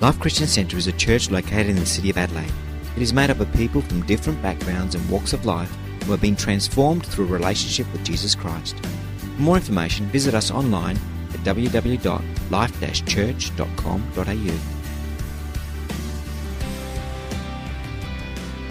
[0.00, 2.52] Life Christian Centre is a church located in the city of Adelaide.
[2.94, 6.20] It is made up of people from different backgrounds and walks of life who have
[6.20, 8.78] been transformed through a relationship with Jesus Christ.
[8.78, 10.96] For more information, visit us online
[11.34, 14.32] at www.life-church.com.au.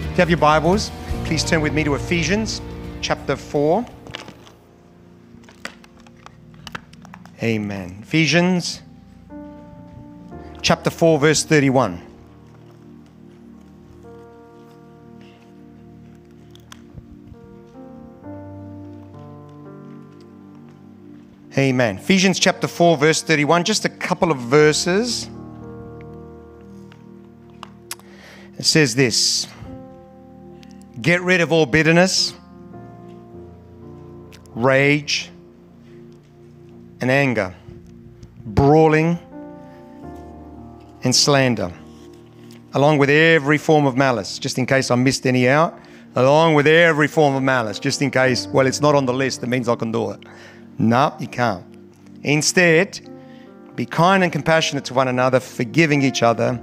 [0.00, 0.90] you have your Bibles,
[1.26, 2.62] please turn with me to Ephesians
[3.02, 3.84] chapter 4.
[7.42, 7.98] Amen.
[8.00, 8.80] Ephesians
[10.68, 11.98] chapter 4, verse 31.
[21.56, 21.96] Amen.
[21.96, 25.30] Ephesians chapter 4, verse 31, just a couple of verses.
[28.58, 29.46] It says this
[31.00, 32.34] Get rid of all bitterness,
[34.54, 35.30] rage,
[37.00, 37.54] and anger,
[38.44, 39.18] brawling,
[41.04, 41.72] and slander,
[42.74, 45.78] along with every form of malice, just in case I missed any out,
[46.14, 49.40] along with every form of malice, just in case, well, it's not on the list,
[49.40, 50.24] that means I can do it.
[50.78, 51.64] No, you can't.
[52.22, 53.00] Instead,
[53.76, 56.60] be kind and compassionate to one another, forgiving each other,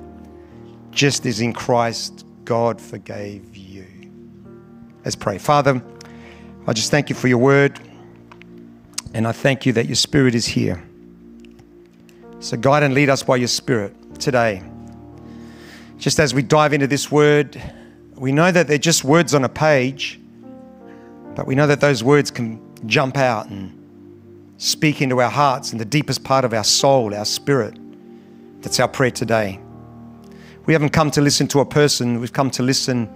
[0.91, 3.85] just as in Christ God forgave you.
[5.03, 5.37] Let's pray.
[5.37, 5.81] Father,
[6.67, 7.79] I just thank you for your word,
[9.13, 10.83] and I thank you that your spirit is here.
[12.39, 14.63] So guide and lead us by your spirit today.
[15.97, 17.61] Just as we dive into this word,
[18.15, 20.19] we know that they're just words on a page,
[21.35, 23.71] but we know that those words can jump out and
[24.57, 27.77] speak into our hearts and the deepest part of our soul, our spirit.
[28.61, 29.59] That's our prayer today.
[30.65, 33.09] We haven't come to listen to a person, we've come to listen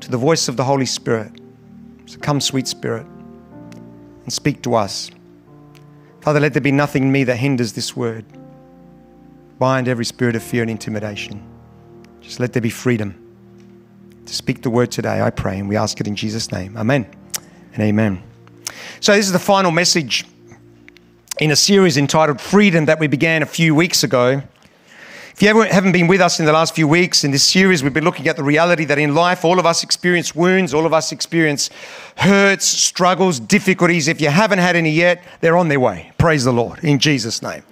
[0.00, 1.32] to the voice of the Holy Spirit.
[2.06, 3.06] So come, sweet Spirit,
[4.24, 5.10] and speak to us.
[6.20, 8.24] Father, let there be nothing in me that hinders this word.
[9.58, 11.42] Bind every spirit of fear and intimidation.
[12.20, 13.22] Just let there be freedom
[14.26, 16.76] to speak the word today, I pray, and we ask it in Jesus' name.
[16.76, 17.06] Amen
[17.72, 18.22] and amen.
[19.00, 20.24] So, this is the final message
[21.40, 24.42] in a series entitled Freedom that we began a few weeks ago.
[25.32, 27.92] If you haven't been with us in the last few weeks in this series, we've
[27.92, 30.94] been looking at the reality that in life, all of us experience wounds, all of
[30.94, 31.68] us experience
[32.16, 34.08] hurts, struggles, difficulties.
[34.08, 36.12] If you haven't had any yet, they're on their way.
[36.18, 37.62] Praise the Lord in Jesus' name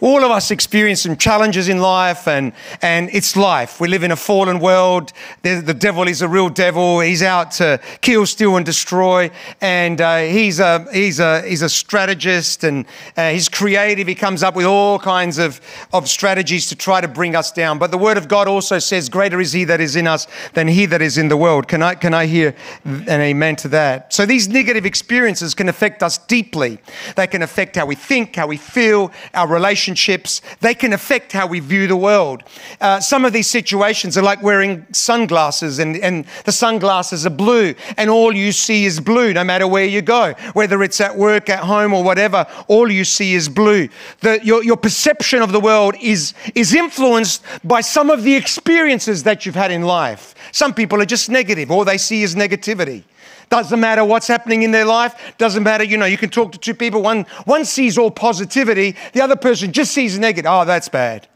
[0.00, 3.80] all of us experience some challenges in life, and, and it's life.
[3.80, 5.12] We live in a fallen world.
[5.42, 7.00] The, the devil is a real devil.
[7.00, 9.30] He's out to kill, steal, and destroy.
[9.60, 14.06] And uh, he's, a, he's, a, he's a strategist and uh, he's creative.
[14.06, 15.60] He comes up with all kinds of,
[15.92, 17.78] of strategies to try to bring us down.
[17.78, 20.68] But the Word of God also says, Greater is He that is in us than
[20.68, 21.66] He that is in the world.
[21.66, 22.54] Can I, can I hear
[22.84, 24.12] an amen to that?
[24.12, 26.78] So these negative experiences can affect us deeply.
[27.16, 31.32] They can affect how we think, how we feel, our relationships relationships, they can affect
[31.32, 32.42] how we view the world.
[32.80, 37.74] Uh, some of these situations are like wearing sunglasses, and, and the sunglasses are blue,
[37.96, 41.48] and all you see is blue no matter where you go, whether it's at work,
[41.48, 43.88] at home, or whatever, all you see is blue.
[44.20, 49.22] The, your, your perception of the world is, is influenced by some of the experiences
[49.22, 50.34] that you've had in life.
[50.52, 53.04] Some people are just negative, all they see is negativity.
[53.48, 55.34] Doesn't matter what's happening in their life.
[55.38, 57.02] Doesn't matter, you know, you can talk to two people.
[57.02, 60.50] One, one sees all positivity, the other person just sees negative.
[60.50, 61.26] Oh, that's bad.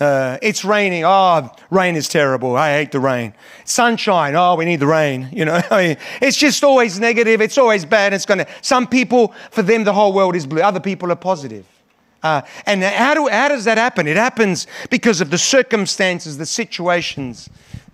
[0.00, 1.04] Uh, it's raining.
[1.04, 2.56] Oh, rain is terrible.
[2.56, 3.34] I hate the rain.
[3.64, 4.36] Sunshine.
[4.36, 5.28] Oh, we need the rain.
[5.32, 7.40] You know, I mean, it's just always negative.
[7.40, 8.12] It's always bad.
[8.12, 10.60] It's going to, some people, for them, the whole world is blue.
[10.60, 11.66] Other people are positive.
[12.22, 14.06] Uh, and how, do, how does that happen?
[14.06, 17.48] It happens because of the circumstances, the situations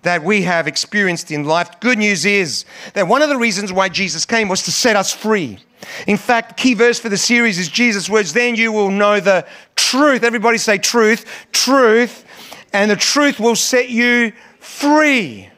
[0.05, 1.79] that we have experienced in life.
[1.79, 5.11] Good news is that one of the reasons why Jesus came was to set us
[5.11, 5.59] free.
[6.07, 9.45] In fact, key verse for the series is Jesus' words, then you will know the
[9.75, 10.23] truth.
[10.23, 12.25] Everybody say truth, truth,
[12.73, 15.49] and the truth will set you free.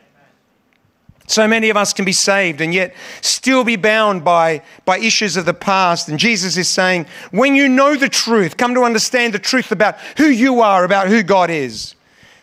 [1.29, 5.35] So many of us can be saved and yet still be bound by, by issues
[5.35, 6.07] of the past.
[6.07, 9.99] And Jesus is saying, when you know the truth, come to understand the truth about
[10.17, 11.95] who you are, about who God is,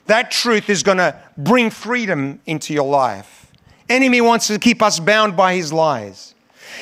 [0.07, 3.51] that truth is going to bring freedom into your life.
[3.89, 6.35] Enemy wants to keep us bound by his lies.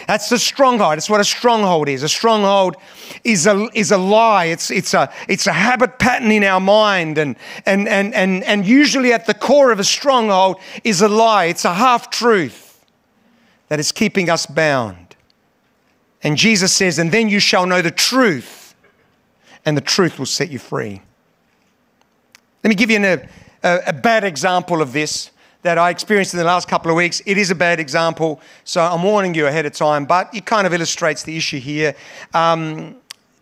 [0.07, 0.97] That's the stronghold.
[0.97, 2.03] That's what a stronghold is.
[2.03, 2.77] A stronghold
[3.25, 4.47] is a, is a lie.
[4.47, 7.19] It's, it's, a, it's a habit pattern in our mind.
[7.19, 7.37] And,
[7.67, 11.47] and, and, and, and usually at the core of a stronghold is a lie.
[11.47, 12.85] It's a half truth
[13.69, 15.17] that is keeping us bound.
[16.23, 18.75] And Jesus says, And then you shall know the truth,
[19.65, 21.03] and the truth will set you free.
[22.65, 23.29] Let me give you an,
[23.65, 25.33] a, a bad example of this
[25.63, 27.21] that I experienced in the last couple of weeks.
[27.27, 30.65] It is a bad example, so I'm warning you ahead of time, but it kind
[30.65, 31.97] of illustrates the issue here.
[32.35, 32.97] Um,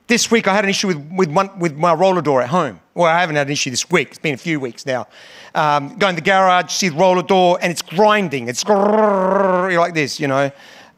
[0.06, 2.80] this week I had an issue with, with, one, with my roller door at home.
[2.94, 4.08] Well, I haven't had an issue this week.
[4.08, 5.06] It's been a few weeks now.
[5.54, 8.48] Um, go in the garage, see the roller door, and it's grinding.
[8.48, 10.50] It's like this, you know.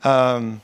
[0.04, 0.60] Um,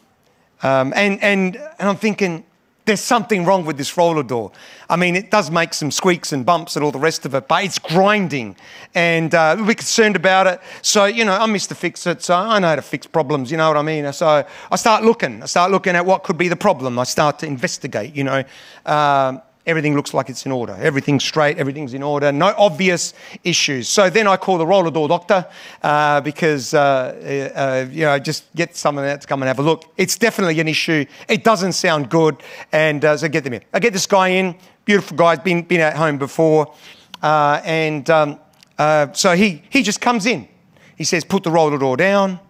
[0.63, 2.45] um, and, and, and I'm thinking,
[2.89, 4.51] there's something wrong with this roller door.
[4.89, 7.47] I mean, it does make some squeaks and bumps and all the rest of it,
[7.47, 8.57] but it's grinding.
[8.95, 10.61] And uh, we're concerned about it.
[10.81, 11.77] So, you know, I'm Mr.
[11.77, 14.11] Fix It, so I know how to fix problems, you know what I mean?
[14.15, 15.43] So I start looking.
[15.43, 16.99] I start looking at what could be the problem.
[16.99, 18.43] I start to investigate, you know.
[18.87, 20.75] Um, everything looks like it's in order.
[20.81, 23.13] Everything's straight, everything's in order, no obvious
[23.45, 23.87] issues.
[23.87, 25.47] So then I call the roller door doctor
[25.83, 29.63] uh, because, uh, uh, you know, just get someone out to come and have a
[29.63, 29.85] look.
[29.99, 31.05] It's definitely an issue.
[31.29, 32.43] It doesn't sound good.
[32.73, 33.63] And uh, so get them in.
[33.75, 34.57] I get this guy in,
[34.87, 36.75] beautiful guy, been, been at home before.
[37.23, 38.41] Uh, and um,
[38.79, 40.49] uh, so he, he just comes in.
[40.97, 42.41] He says, put the roller door down,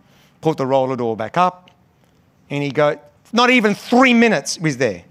[0.40, 1.72] put the roller door back up.
[2.48, 3.00] And he go,
[3.32, 5.02] not even three minutes was there.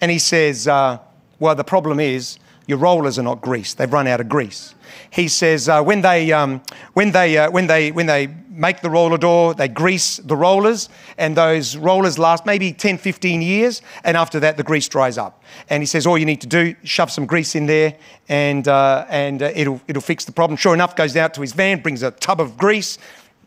[0.00, 0.68] And he says,
[1.40, 3.78] well, the problem is your rollers are not greased.
[3.78, 4.74] They've run out of grease.
[5.10, 6.62] He says uh, when they um,
[6.92, 10.88] when they uh, when they when they make the roller door, they grease the rollers,
[11.16, 15.42] and those rollers last maybe 10, 15 years, and after that the grease dries up.
[15.70, 17.96] And he says all you need to do shove some grease in there,
[18.28, 20.56] and uh, and uh, it'll it'll fix the problem.
[20.56, 22.98] Sure enough, goes out to his van, brings a tub of grease,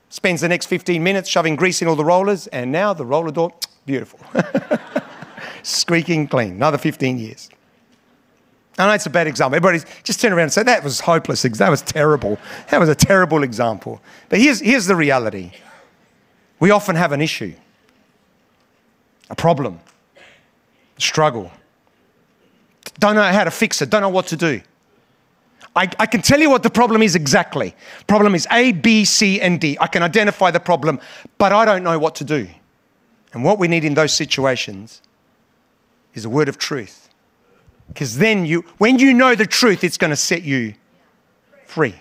[0.09, 3.31] spends the next 15 minutes shoving grease in all the rollers, and now the roller
[3.31, 3.53] door,
[3.85, 4.19] beautiful,
[5.63, 6.53] squeaking clean.
[6.53, 7.49] Another 15 years.
[8.81, 9.55] I know it's a bad example.
[9.55, 11.43] Everybody just turn around and say, that was hopeless.
[11.43, 12.39] That was terrible.
[12.69, 14.01] That was a terrible example.
[14.29, 15.51] But here's, here's the reality
[16.59, 17.53] we often have an issue,
[19.29, 19.79] a problem,
[20.97, 21.51] a struggle.
[22.99, 24.61] Don't know how to fix it, don't know what to do.
[25.75, 27.73] I, I, can tell you what the problem is exactly.
[28.05, 29.77] Problem is A, B, C, and D.
[29.79, 30.99] I can identify the problem,
[31.37, 32.47] but I don't know what to do.
[33.33, 35.01] And what we need in those situations
[36.13, 37.00] is a word of truth
[37.93, 40.75] because then you, when you know the truth, it's going to set you
[41.65, 41.95] free.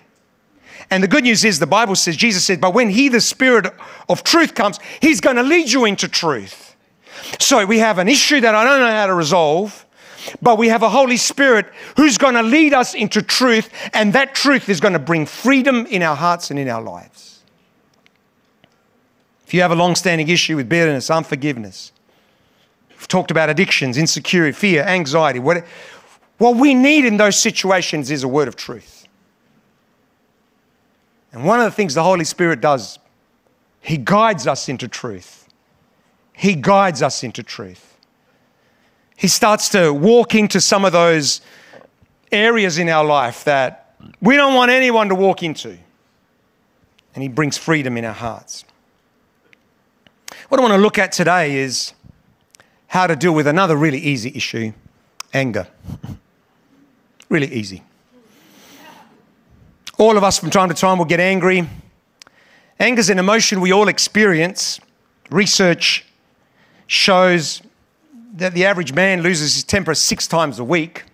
[0.89, 3.67] And the good news is the Bible says, Jesus said, but when He, the Spirit
[4.07, 6.75] of truth, comes, He's going to lead you into truth.
[7.39, 9.85] So we have an issue that I don't know how to resolve,
[10.41, 11.67] but we have a Holy Spirit
[11.97, 15.85] who's going to lead us into truth, and that truth is going to bring freedom
[15.87, 17.43] in our hearts and in our lives.
[19.45, 21.91] If you have a long standing issue with bitterness, unforgiveness,
[23.07, 25.39] Talked about addictions, insecurity, fear, anxiety.
[25.39, 25.65] What,
[26.37, 29.05] what we need in those situations is a word of truth.
[31.33, 32.99] And one of the things the Holy Spirit does,
[33.79, 35.47] He guides us into truth.
[36.33, 37.97] He guides us into truth.
[39.15, 41.41] He starts to walk into some of those
[42.31, 45.77] areas in our life that we don't want anyone to walk into.
[47.13, 48.65] And He brings freedom in our hearts.
[50.49, 51.93] What I want to look at today is
[52.91, 54.73] how to deal with another really easy issue
[55.33, 55.65] anger.
[57.29, 57.81] really easy.
[59.97, 61.69] All of us from time to time will get angry.
[62.81, 64.81] Anger is an emotion we all experience.
[65.29, 66.05] Research
[66.85, 67.61] shows
[68.33, 71.05] that the average man loses his temper six times a week.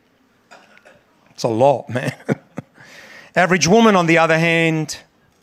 [1.30, 2.16] It's a lot, man.
[3.36, 4.98] average woman, on the other hand,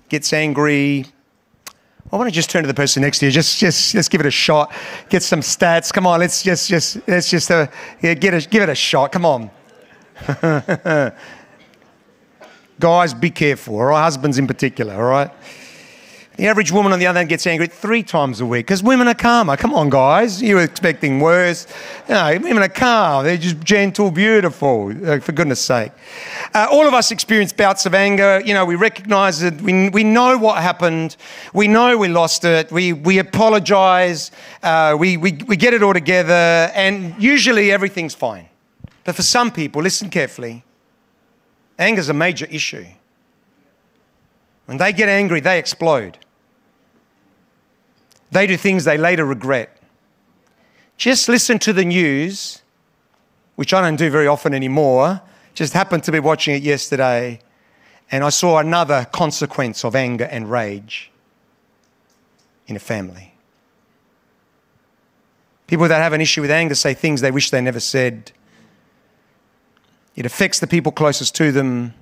[0.09, 1.07] gets angry
[2.15, 3.33] I want to just turn to the person next to you.
[3.33, 4.73] Just, just, just give it a shot.
[5.09, 5.93] Get some stats.
[5.93, 7.67] Come on, let's just, just, let's just, uh,
[8.01, 9.11] yeah, get a, give it a shot.
[9.11, 9.51] Come on.
[12.79, 14.05] Guys, be careful, all right?
[14.05, 15.33] Husbands in particular, all right?
[16.37, 19.07] The average woman, on the other hand, gets angry three times a week because women
[19.07, 19.57] are calmer.
[19.57, 20.43] Come on, guys.
[20.43, 21.69] You were expecting worse.
[22.09, 23.25] No, women are calm.
[23.25, 25.93] They're just gentle, beautiful, for goodness sake.
[26.53, 28.43] Uh, all of us experience bouts of anger.
[28.45, 29.61] You know, we recognize it.
[29.63, 31.17] We, we know what happened.
[31.53, 32.73] We know we lost it.
[32.73, 34.33] We, we apologize.
[34.61, 36.33] Uh, we, we, we get it all together.
[36.75, 38.49] And usually everything's fine.
[39.05, 40.65] But for some people, listen carefully,
[41.79, 42.87] anger is a major issue.
[44.67, 46.19] When they get angry, they explode.
[48.35, 49.79] They do things they later regret.
[50.97, 52.63] Just listen to the news,
[53.55, 55.23] which I don't do very often anymore.
[55.55, 57.39] Just happened to be watching it yesterday,
[58.11, 61.13] and I saw another consequence of anger and rage
[62.67, 63.35] in a family.
[65.69, 68.33] People that have an issue with anger say things they wish they never said.
[70.17, 71.95] It affects the people closest to them.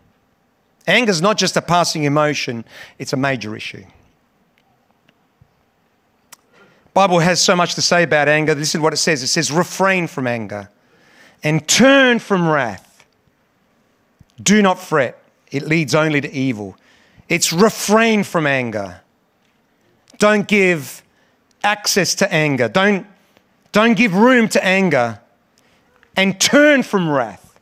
[0.86, 2.64] Anger is not just a passing emotion,
[2.98, 3.84] it's a major issue.
[6.94, 8.54] Bible has so much to say about anger.
[8.54, 9.22] This is what it says.
[9.22, 10.68] It says, refrain from anger
[11.42, 13.06] and turn from wrath.
[14.42, 15.18] Do not fret.
[15.50, 16.76] It leads only to evil.
[17.28, 19.00] It's refrain from anger.
[20.18, 21.02] Don't give
[21.64, 22.68] access to anger.
[22.68, 23.06] Don't,
[23.72, 25.18] don't give room to anger.
[26.16, 27.58] and turn from wrath.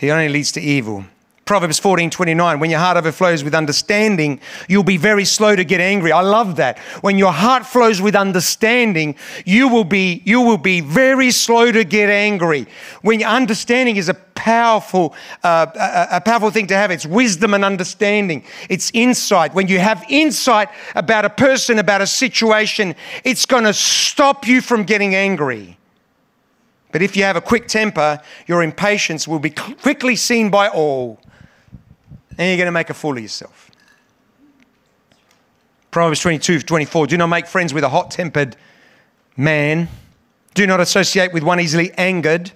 [0.00, 1.04] It only leads to evil.
[1.48, 4.38] Proverbs 14 29, when your heart overflows with understanding,
[4.68, 6.12] you'll be very slow to get angry.
[6.12, 6.78] I love that.
[7.00, 11.84] When your heart flows with understanding, you will be, you will be very slow to
[11.84, 12.66] get angry.
[13.00, 16.90] When understanding is a powerful, uh, a, a powerful thing to have.
[16.90, 18.44] It's wisdom and understanding.
[18.68, 19.54] It's insight.
[19.54, 24.60] When you have insight about a person, about a situation, it's going to stop you
[24.60, 25.78] from getting angry.
[26.92, 31.18] But if you have a quick temper, your impatience will be quickly seen by all
[32.38, 33.70] and you're going to make a fool of yourself.
[35.90, 38.56] Proverbs 22 24 Do not make friends with a hot tempered
[39.36, 39.88] man,
[40.54, 42.52] do not associate with one easily angered,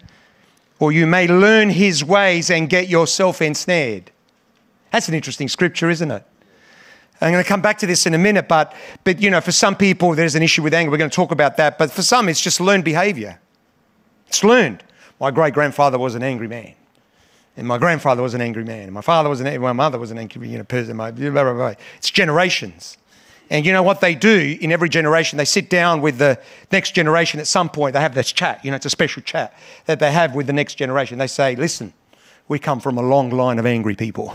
[0.79, 4.11] or you may learn his ways and get yourself ensnared.
[4.91, 6.25] That's an interesting scripture, isn't it?
[7.21, 8.75] I'm going to come back to this in a minute, but,
[9.05, 10.91] but you know, for some people, there's an issue with anger.
[10.91, 11.79] We're going to talk about that.
[11.79, 13.41] But for some, it's just learned behavior.
[14.27, 14.83] It's learned.
[15.21, 16.75] My great grandfather was an angry man.
[17.57, 18.85] And my grandfather was an angry man.
[18.85, 20.97] And my father was an angry, my mother was an angry you know, person.
[20.97, 21.75] My, blah, blah, blah.
[21.97, 22.97] It's generations.
[23.51, 25.37] And you know what they do in every generation?
[25.37, 26.41] They sit down with the
[26.71, 27.93] next generation at some point.
[27.93, 28.65] They have this chat.
[28.65, 29.55] You know, it's a special chat
[29.85, 31.19] that they have with the next generation.
[31.19, 31.93] They say, listen,
[32.49, 34.35] we come from a long line of angry people.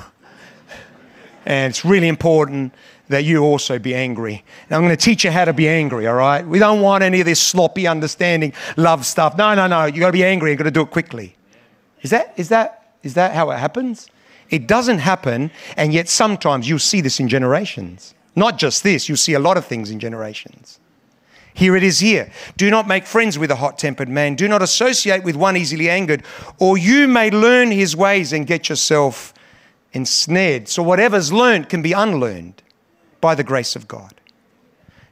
[1.45, 2.73] and it's really important
[3.09, 4.43] that you also be angry.
[4.69, 6.45] And I'm going to teach you how to be angry, all right?
[6.45, 9.35] We don't want any of this sloppy understanding, love stuff.
[9.35, 9.85] No, no, no.
[9.85, 10.51] You've got to be angry.
[10.51, 11.35] You've got to do it quickly.
[12.03, 14.09] Is that, is that is that how it happens?
[14.49, 18.13] It doesn't happen, and yet sometimes you'll see this in generations.
[18.35, 20.79] Not just this, you'll see a lot of things in generations.
[21.53, 22.29] Here it is here.
[22.57, 24.35] Do not make friends with a hot tempered man.
[24.35, 26.23] Do not associate with one easily angered,
[26.59, 29.33] or you may learn his ways and get yourself
[29.93, 30.67] ensnared.
[30.67, 32.61] So, whatever's learned can be unlearned
[33.21, 34.13] by the grace of God.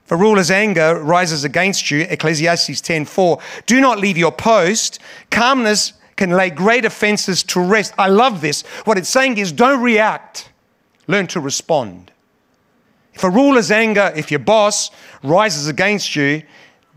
[0.06, 5.00] If a ruler's anger rises against you, Ecclesiastes 10:4, do not leave your post.
[5.32, 7.94] Calmness can lay great offenses to rest.
[7.98, 8.62] I love this.
[8.86, 10.50] What it's saying is don't react,
[11.08, 12.12] learn to respond.
[13.14, 14.92] If a ruler's anger, if your boss
[15.24, 16.44] rises against you,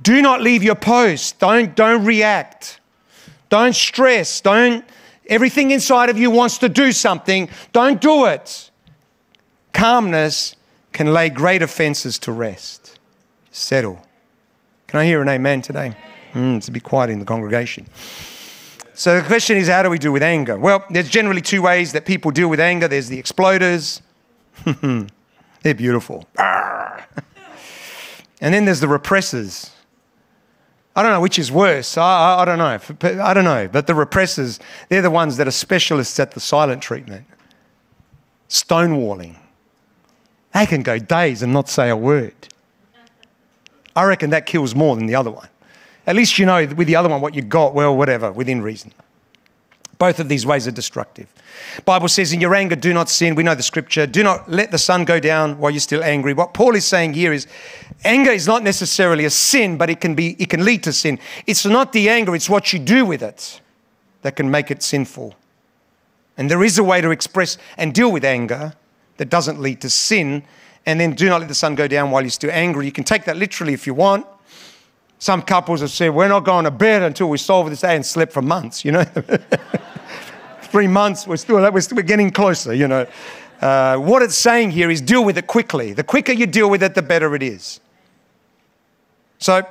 [0.02, 1.38] do not leave your post.
[1.38, 2.80] Don't, don't react.
[3.48, 4.40] Don't stress.
[4.40, 4.84] Don't,
[5.26, 7.48] everything inside of you wants to do something.
[7.72, 8.70] Don't do it.
[9.72, 10.56] Calmness
[10.92, 12.98] can lay great offenses to rest.
[13.50, 14.04] Settle.
[14.88, 15.94] Can I hear an amen today?
[16.32, 17.86] Mm, bit quiet in the congregation.
[18.98, 20.58] So the question is, how do we deal with anger?
[20.58, 22.88] Well, there's generally two ways that people deal with anger.
[22.88, 24.00] There's the exploders.
[25.62, 26.26] They're beautiful.
[26.36, 27.04] and
[28.40, 29.70] then there's the repressors.
[30.96, 31.96] I don't know which is worse.
[31.96, 33.22] I, I, I, don't know.
[33.22, 33.68] I don't know.
[33.68, 37.24] But the repressors, they're the ones that are specialists at the silent treatment.
[38.48, 39.36] Stonewalling.
[40.52, 42.34] They can go days and not say a word.
[43.94, 45.48] I reckon that kills more than the other one.
[46.08, 48.92] At least you know with the other one what you got, well, whatever, within reason.
[49.98, 51.26] Both of these ways are destructive.
[51.84, 53.34] Bible says, in your anger, do not sin.
[53.34, 54.06] We know the scripture.
[54.06, 56.32] Do not let the sun go down while you're still angry.
[56.32, 57.46] What Paul is saying here is
[58.04, 61.18] anger is not necessarily a sin, but it can be, it can lead to sin.
[61.46, 63.60] It's not the anger, it's what you do with it
[64.22, 65.34] that can make it sinful.
[66.38, 68.72] And there is a way to express and deal with anger
[69.18, 70.42] that doesn't lead to sin.
[70.86, 72.86] And then do not let the sun go down while you're still angry.
[72.86, 74.24] You can take that literally if you want.
[75.18, 78.06] Some couples have said, We're not going to bed until we solve this day and
[78.06, 79.04] slept for months, you know.
[80.62, 83.06] Three months, we're still, we're, still, we're getting closer, you know.
[83.60, 85.92] Uh, what it's saying here is deal with it quickly.
[85.92, 87.80] The quicker you deal with it, the better it is.
[89.38, 89.66] So,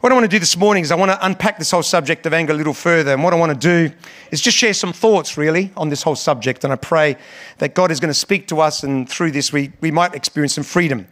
[0.00, 2.26] what I want to do this morning is I want to unpack this whole subject
[2.26, 3.12] of anger a little further.
[3.12, 3.94] And what I want to do
[4.30, 6.64] is just share some thoughts, really, on this whole subject.
[6.64, 7.16] And I pray
[7.58, 10.54] that God is going to speak to us, and through this, we, we might experience
[10.54, 11.06] some freedom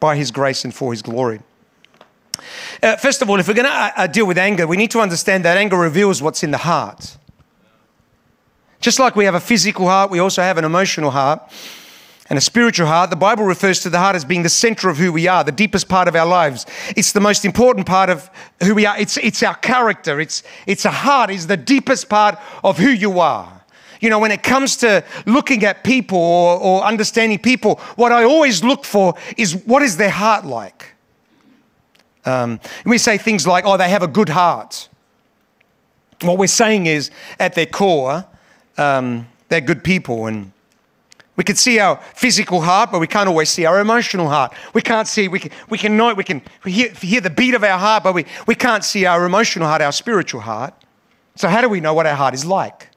[0.00, 1.40] by His grace and for His glory.
[2.82, 4.90] Uh, first of all, if we're going to uh, uh, deal with anger, we need
[4.90, 7.16] to understand that anger reveals what's in the heart.
[8.80, 11.42] Just like we have a physical heart, we also have an emotional heart
[12.30, 13.10] and a spiritual heart.
[13.10, 15.52] The Bible refers to the heart as being the center of who we are, the
[15.52, 16.66] deepest part of our lives.
[16.96, 18.30] It's the most important part of
[18.62, 18.98] who we are.
[18.98, 20.20] It's, it's our character.
[20.20, 23.52] It's, it's a heart is the deepest part of who you are.
[24.00, 28.24] You know, when it comes to looking at people or, or understanding people, what I
[28.24, 30.94] always look for is what is their heart like?
[32.24, 34.88] Um, we say things like, oh, they have a good heart.
[36.22, 38.26] What we're saying is, at their core,
[38.76, 40.26] um, they're good people.
[40.26, 40.52] And
[41.36, 44.52] we can see our physical heart, but we can't always see our emotional heart.
[44.74, 47.62] We can't see, we can, we can know, we can hear, hear the beat of
[47.62, 50.74] our heart, but we, we can't see our emotional heart, our spiritual heart.
[51.36, 52.87] So, how do we know what our heart is like?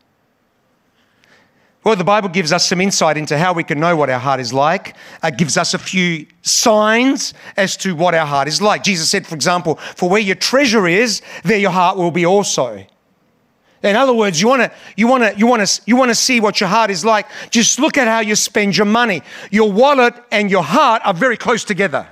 [1.84, 4.40] Well, the Bible gives us some insight into how we can know what our heart
[4.40, 4.96] is like.
[5.24, 8.84] It gives us a few signs as to what our heart is like.
[8.84, 12.86] Jesus said, for example, for where your treasure is, there your heart will be also.
[13.84, 16.16] In other words, you want to you want to you want to you want to
[16.16, 17.26] see what your heart is like.
[17.50, 19.24] Just look at how you spend your money.
[19.50, 22.08] Your wallet and your heart are very close together.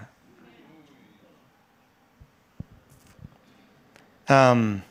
[4.28, 4.84] Um,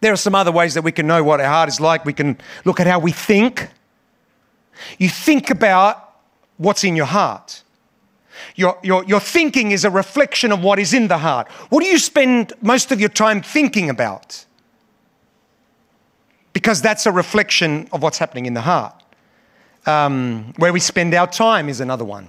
[0.00, 2.04] there are some other ways that we can know what our heart is like.
[2.04, 3.68] We can look at how we think.
[4.98, 6.16] You think about
[6.56, 7.62] what's in your heart.
[8.54, 11.48] Your, your, your thinking is a reflection of what is in the heart.
[11.70, 14.44] What do you spend most of your time thinking about?
[16.52, 18.94] Because that's a reflection of what's happening in the heart.
[19.86, 22.28] Um, where we spend our time is another one.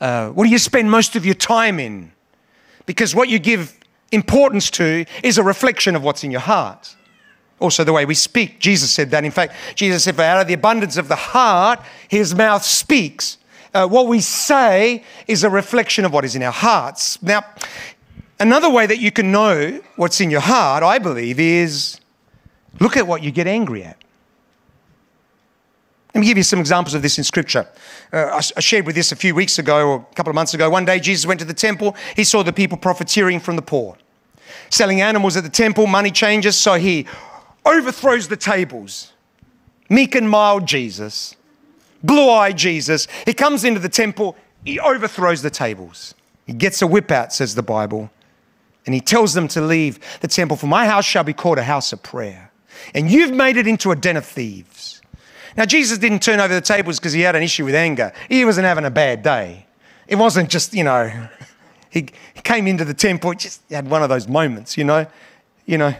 [0.00, 2.12] Uh, what do you spend most of your time in?
[2.86, 3.79] Because what you give
[4.12, 6.96] importance to is a reflection of what's in your heart.
[7.58, 8.58] Also, the way we speak.
[8.58, 9.24] Jesus said that.
[9.24, 13.36] In fact, Jesus said, out of the abundance of the heart, his mouth speaks.
[13.74, 17.22] Uh, what we say is a reflection of what is in our hearts.
[17.22, 17.44] Now,
[18.38, 22.00] another way that you can know what's in your heart, I believe, is
[22.80, 24.02] look at what you get angry at.
[26.14, 27.68] Let me give you some examples of this in Scripture.
[28.12, 30.68] Uh, I, shared with this a few weeks ago or a couple of months ago.
[30.68, 31.94] One day, Jesus went to the temple.
[32.16, 33.96] He saw the people profiteering from the poor,
[34.70, 36.56] selling animals at the temple, money changers.
[36.56, 37.06] So he
[37.64, 39.12] overthrows the tables.
[39.88, 41.36] Meek and mild Jesus,
[42.02, 43.06] blue eyed Jesus.
[43.24, 46.14] He comes into the temple, he overthrows the tables.
[46.46, 48.10] He gets a whip out, says the Bible,
[48.86, 50.56] and he tells them to leave the temple.
[50.56, 52.50] For my house shall be called a house of prayer,
[52.94, 54.79] and you've made it into a den of thieves.
[55.56, 58.12] Now, Jesus didn't turn over the tables because he had an issue with anger.
[58.28, 59.66] He wasn't having a bad day.
[60.06, 61.28] It wasn't just, you know,
[61.90, 65.06] he, he came into the temple, just had one of those moments, you know.
[65.66, 65.94] You know,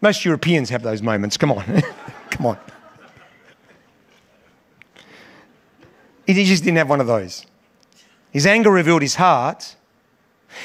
[0.00, 1.36] most Europeans have those moments.
[1.36, 1.64] Come on.
[2.30, 2.58] Come on.
[6.26, 7.46] He just didn't have one of those.
[8.32, 9.76] His anger revealed his heart,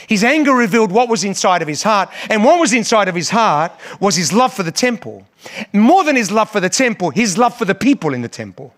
[0.08, 2.10] his anger revealed what was inside of his heart.
[2.30, 5.26] And what was inside of his heart was his love for the temple.
[5.74, 8.74] More than his love for the temple, his love for the people in the temple.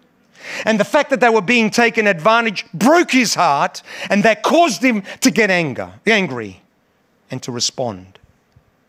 [0.65, 4.83] And the fact that they were being taken advantage broke his heart, and that caused
[4.83, 6.61] him to get anger, angry
[7.29, 8.19] and to respond.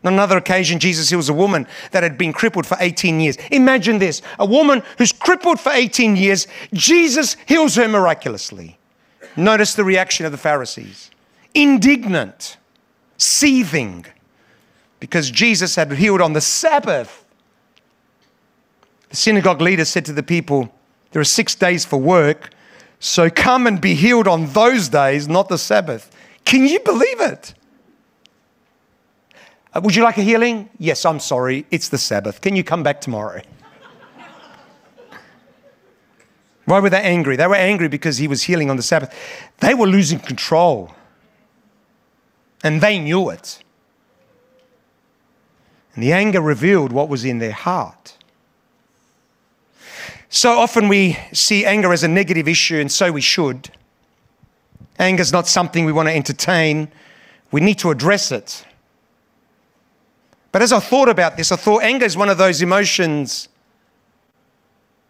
[0.05, 3.37] On another occasion, Jesus heals a woman that had been crippled for 18 years.
[3.53, 8.79] Imagine this a woman who's crippled for 18 years, Jesus heals her miraculously.
[9.37, 11.11] Notice the reaction of the Pharisees
[11.55, 12.57] indignant,
[13.17, 14.07] seething,
[15.01, 17.25] because Jesus had healed on the Sabbath.
[19.11, 20.73] The synagogue leader said to the people,
[21.11, 22.51] There are six days for work,
[22.99, 26.15] so come and be healed on those days, not the Sabbath.
[26.45, 27.55] Can you believe it?
[29.75, 30.69] Uh, would you like a healing?
[30.79, 31.67] Yes, I'm sorry.
[31.71, 32.41] It's the Sabbath.
[32.41, 33.43] Can you come back tomorrow?
[36.65, 37.37] Why were they angry?
[37.37, 39.15] They were angry because he was healing on the Sabbath.
[39.59, 40.95] They were losing control.
[42.63, 43.63] And they knew it.
[45.95, 48.17] And the anger revealed what was in their heart.
[50.29, 53.71] So often we see anger as a negative issue, and so we should.
[54.99, 56.91] Anger is not something we want to entertain,
[57.51, 58.65] we need to address it.
[60.51, 63.49] But as I thought about this, I thought anger is one of those emotions.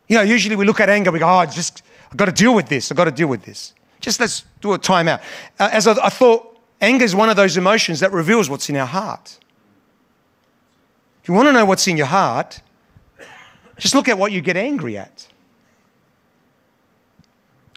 [0.09, 2.55] You know, usually we look at anger, we go, oh, just, I've got to deal
[2.55, 3.75] with this, I've got to deal with this.
[4.01, 5.21] Just let's do a timeout.
[5.59, 6.52] Uh, as I, I thought,
[6.83, 9.39] Anger is one of those emotions that reveals what's in our heart.
[11.23, 12.61] If you want to know what's in your heart,
[13.79, 15.29] just look at what you get angry at.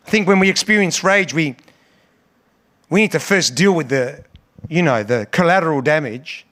[0.06, 1.56] I think when we experience rage, we,
[2.89, 4.24] we need to first deal with the,
[4.68, 6.48] you know, the collateral damage,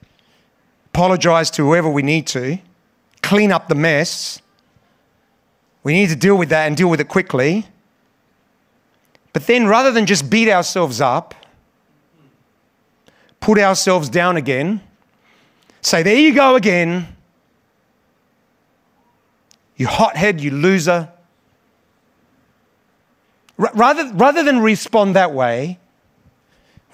[0.86, 2.58] apologize to whoever we need to,
[3.20, 4.40] clean up the mess.
[5.82, 7.66] We need to deal with that and deal with it quickly.
[9.32, 11.34] But then rather than just beat ourselves up,
[13.44, 14.80] put ourselves down again,
[15.82, 17.08] say, There you go again.
[19.76, 21.10] You hothead, you loser.
[23.58, 25.78] R- rather, rather than respond that way,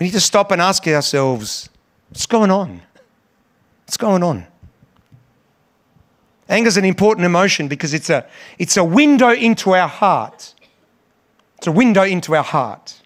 [0.01, 1.71] we need to stop and ask ourselves,
[2.09, 2.83] What's going on?
[3.85, 4.45] What's going on?
[6.49, 10.55] Anger is an important emotion because it's a, it's a window into our heart.
[11.59, 13.00] It's a window into our heart.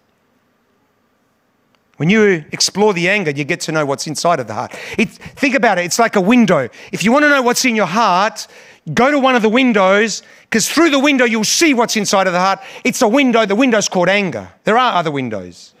[1.97, 4.73] When you explore the anger, you get to know what's inside of the heart.
[4.97, 6.67] It, think about it, it's like a window.
[6.91, 8.47] If you want to know what's in your heart,
[8.93, 12.33] go to one of the windows, because through the window you'll see what's inside of
[12.33, 12.59] the heart.
[12.83, 14.49] It's a window, the window's called anger.
[14.65, 15.73] There are other windows.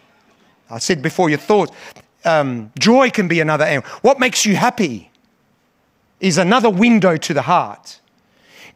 [0.69, 1.73] I said before, your thoughts.
[2.23, 3.89] Um, joy can be another angle.
[4.01, 5.11] What makes you happy
[6.19, 7.99] is another window to the heart.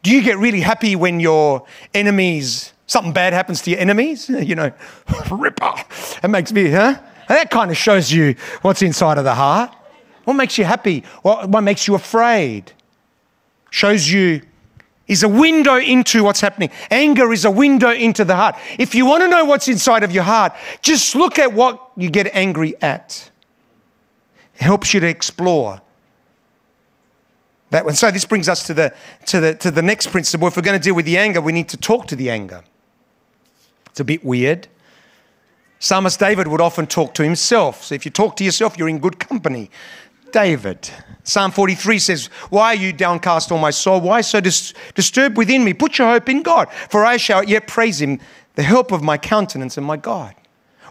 [0.02, 4.28] Do you get really happy when your enemies, something bad happens to your enemies?
[4.40, 4.72] You know,
[5.30, 5.72] ripper.
[6.22, 7.00] It makes me, huh?
[7.34, 9.74] That kind of shows you what's inside of the heart.
[10.24, 11.04] What makes you happy?
[11.22, 12.72] What, what makes you afraid?
[13.70, 14.42] Shows you
[15.06, 16.70] is a window into what's happening.
[16.90, 18.54] Anger is a window into the heart.
[18.78, 22.10] If you want to know what's inside of your heart, just look at what you
[22.10, 23.30] get angry at.
[24.54, 25.80] It helps you to explore
[27.70, 27.94] that one.
[27.94, 28.94] So this brings us to the
[29.26, 30.46] to the to the next principle.
[30.48, 32.62] If we're going to deal with the anger, we need to talk to the anger.
[33.86, 34.68] It's a bit weird.
[35.80, 37.84] Psalmist David would often talk to himself.
[37.84, 39.70] So if you talk to yourself, you're in good company.
[40.30, 40.90] David.
[41.24, 44.00] Psalm 43 says, Why are you downcast, O my soul?
[44.00, 45.72] Why so dis- disturbed within me?
[45.72, 48.20] Put your hope in God, for I shall yet praise him,
[48.56, 50.34] the help of my countenance and my God.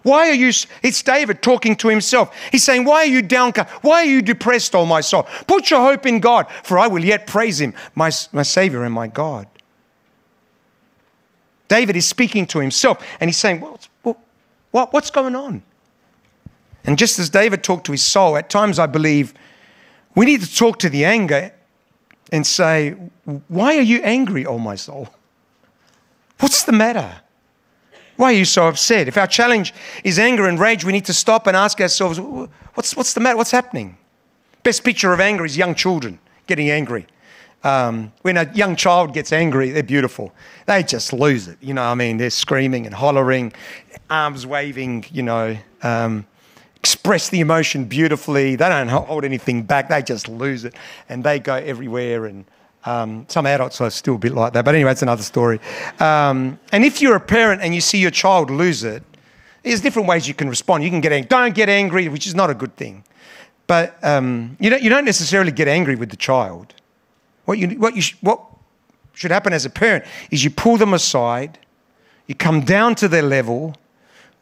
[0.02, 2.36] Why are you, it's David talking to himself.
[2.52, 3.70] He's saying, Why are you downcast?
[3.84, 5.24] Why are you depressed, O my soul?
[5.46, 8.94] Put your hope in God, for I will yet praise him, my, my Savior and
[8.94, 9.48] my God.
[11.68, 13.89] David is speaking to himself and he's saying, what,
[14.72, 15.64] what, What's going on?
[16.86, 19.34] And just as David talked to his soul, at times I believe
[20.16, 21.52] we need to talk to the anger
[22.32, 22.92] and say,
[23.48, 25.10] Why are you angry, oh my soul?
[26.40, 27.22] What's the matter?
[28.16, 29.08] Why are you so upset?
[29.08, 32.20] If our challenge is anger and rage, we need to stop and ask ourselves,
[32.74, 33.38] What's, what's the matter?
[33.38, 33.98] What's happening?
[34.64, 37.06] Best picture of anger is young children getting angry.
[37.64, 40.34] Um, when a young child gets angry, they're beautiful.
[40.66, 41.58] They just lose it.
[41.62, 43.52] You know, I mean, they're screaming and hollering,
[44.10, 45.58] arms waving, you know.
[45.82, 46.26] Um,
[46.76, 48.56] express the emotion beautifully.
[48.56, 49.90] They don't hold anything back.
[49.90, 50.74] They just lose it,
[51.10, 52.26] and they go everywhere.
[52.26, 52.46] And
[52.86, 55.60] um, some adults are still a bit like that, but anyway, it's another story.
[56.00, 59.04] Um, and if you're a parent and you see your child lose it,
[59.64, 60.84] there's different ways you can respond.
[60.84, 61.28] You can get angry.
[61.28, 63.04] Don't get angry, which is not a good thing.
[63.68, 66.74] But um, you, don't, you don't necessarily get angry with the child.
[67.46, 68.42] What, you, what, you, what
[69.14, 71.60] should happen as a parent is you pull them aside,
[72.26, 73.76] you come down to their level,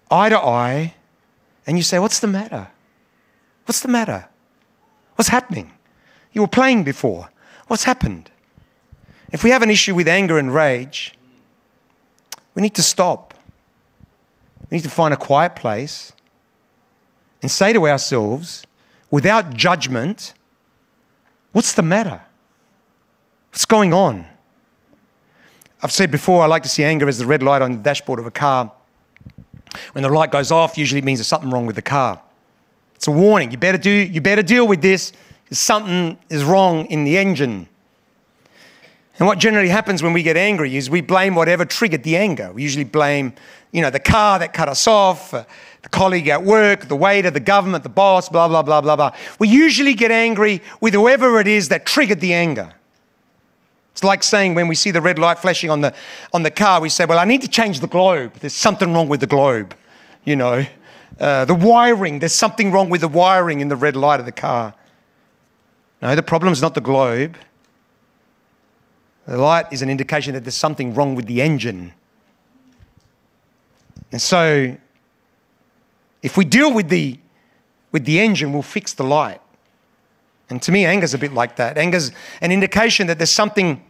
[0.09, 0.95] eye to eye,
[1.65, 2.69] and you say, What's the matter?
[3.65, 4.27] What's the matter?
[5.15, 5.73] What's happening?
[6.31, 7.29] You were playing before.
[7.67, 8.29] What's happened?
[9.31, 11.13] If we have an issue with anger and rage,
[12.55, 13.33] we need to stop.
[14.69, 16.13] We need to find a quiet place
[17.41, 18.65] and say to ourselves,
[19.11, 20.33] without judgment,
[21.51, 22.21] what's the matter?
[23.51, 24.25] What's going on?
[25.81, 28.19] I've said before, I like to see anger as the red light on the dashboard
[28.19, 28.71] of a car.
[29.93, 32.21] When the light goes off, usually means there's something wrong with the car.
[32.95, 33.51] It's a warning.
[33.51, 33.91] You better do.
[33.91, 35.13] You better deal with this.
[35.51, 37.67] Something is wrong in the engine.
[39.19, 42.51] And what generally happens when we get angry is we blame whatever triggered the anger.
[42.51, 43.33] We usually blame,
[43.71, 45.43] you know, the car that cut us off, uh,
[45.81, 49.15] the colleague at work, the waiter, the government, the boss, blah, blah, blah, blah, blah.
[49.39, 52.73] We usually get angry with whoever it is that triggered the anger.
[53.97, 55.91] It's like saying when we see the red light flashing on the,
[56.31, 58.31] on the car, we say, Well, I need to change the globe.
[58.35, 59.73] There's something wrong with the globe.
[60.23, 60.67] You know,
[61.19, 64.31] uh, the wiring, there's something wrong with the wiring in the red light of the
[64.31, 64.75] car.
[65.99, 67.37] No, the problem is not the globe.
[69.25, 71.91] The light is an indication that there's something wrong with the engine.
[74.11, 74.77] And so,
[76.21, 77.17] if we deal with the,
[77.91, 79.41] with the engine, we'll fix the light.
[80.49, 81.77] And to me, anger's a bit like that.
[81.77, 83.83] Anger's an indication that there's something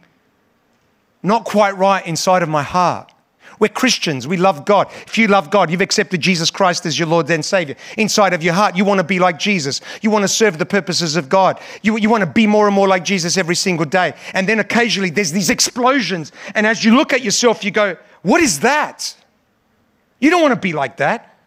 [1.22, 3.12] not quite right inside of my heart.
[3.58, 4.26] We're Christians.
[4.26, 4.88] We love God.
[5.06, 7.76] If you love God, you've accepted Jesus Christ as your Lord and Savior.
[7.96, 9.80] Inside of your heart, you want to be like Jesus.
[10.00, 11.60] You want to serve the purposes of God.
[11.82, 14.14] You, you want to be more and more like Jesus every single day.
[14.32, 16.30] And then occasionally there's these explosions.
[16.54, 19.16] And as you look at yourself, you go, What is that?
[20.20, 21.37] You don't want to be like that.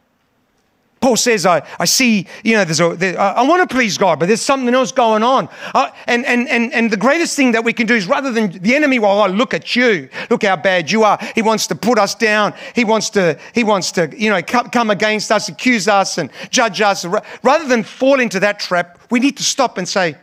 [1.02, 4.20] Paul says, I, I see, you know, there's a, there, I want to please God,
[4.20, 5.50] but there's something else going on.
[5.74, 8.52] Uh, and, and, and, and the greatest thing that we can do is rather than
[8.60, 11.18] the enemy, well, oh, look at you, look how bad you are.
[11.34, 12.54] He wants to put us down.
[12.76, 16.30] He wants to, he wants to, you know, come, come against us, accuse us and
[16.52, 17.04] judge us.
[17.42, 20.16] Rather than fall into that trap, we need to stop and say,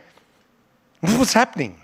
[1.01, 1.75] what's happening?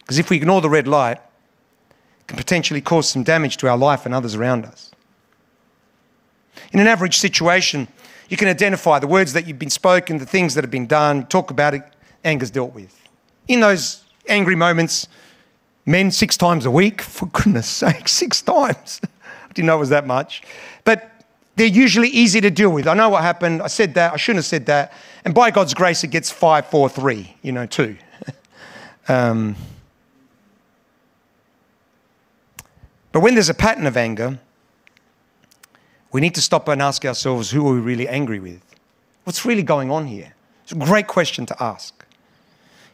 [0.00, 3.78] Because if we ignore the red light, it can potentially cause some damage to our
[3.78, 4.90] life and others around us.
[6.74, 7.86] In an average situation,
[8.28, 11.24] you can identify the words that you've been spoken, the things that have been done,
[11.26, 11.84] talk about it,
[12.24, 13.00] anger's dealt with.
[13.46, 15.06] In those angry moments,
[15.86, 19.00] men six times a week, for goodness sake, six times.
[19.04, 20.42] I didn't know it was that much.
[20.82, 21.12] But
[21.54, 22.88] they're usually easy to deal with.
[22.88, 23.62] I know what happened.
[23.62, 24.12] I said that.
[24.12, 24.92] I shouldn't have said that.
[25.24, 27.96] And by God's grace, it gets five, four, three, you know, two.
[29.08, 29.54] um,
[33.12, 34.40] but when there's a pattern of anger,
[36.14, 38.62] we need to stop and ask ourselves who are we really angry with?
[39.24, 40.32] What's really going on here?
[40.62, 42.06] It's a great question to ask.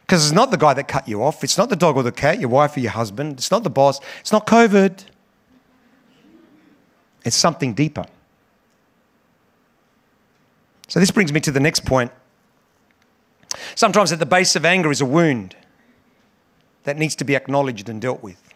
[0.00, 2.12] Because it's not the guy that cut you off, it's not the dog or the
[2.12, 5.04] cat, your wife or your husband, it's not the boss, it's not COVID.
[7.22, 8.06] It's something deeper.
[10.88, 12.12] So this brings me to the next point.
[13.74, 15.56] Sometimes at the base of anger is a wound
[16.84, 18.49] that needs to be acknowledged and dealt with.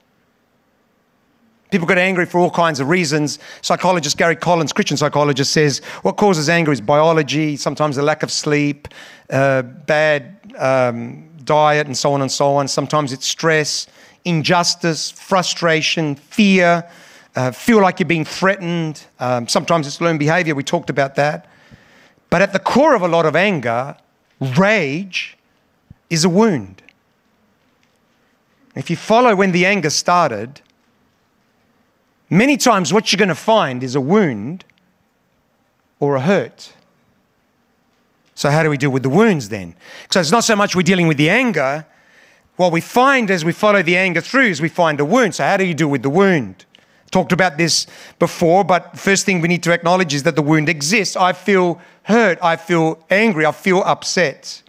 [1.74, 3.40] People get angry for all kinds of reasons.
[3.60, 8.30] Psychologist Gary Collins, Christian psychologist, says what causes anger is biology, sometimes a lack of
[8.30, 8.86] sleep,
[9.30, 12.68] uh, bad um, diet, and so on and so on.
[12.68, 13.88] Sometimes it's stress,
[14.24, 16.88] injustice, frustration, fear,
[17.34, 19.04] uh, feel like you're being threatened.
[19.18, 20.54] Um, sometimes it's learned behavior.
[20.54, 21.48] We talked about that.
[22.30, 23.96] But at the core of a lot of anger,
[24.38, 25.36] rage
[26.08, 26.82] is a wound.
[28.76, 30.60] If you follow when the anger started,
[32.34, 34.64] many times what you're going to find is a wound
[36.00, 36.72] or a hurt.
[38.34, 39.74] So, how do we deal with the wounds then?
[40.10, 41.86] So, it's not so much we're dealing with the anger.
[42.56, 45.36] What we find as we follow the anger through is we find a wound.
[45.36, 46.64] So, how do you deal with the wound?
[47.12, 47.86] Talked about this
[48.18, 51.14] before, but first thing we need to acknowledge is that the wound exists.
[51.14, 52.38] I feel hurt.
[52.42, 53.46] I feel angry.
[53.46, 54.63] I feel upset.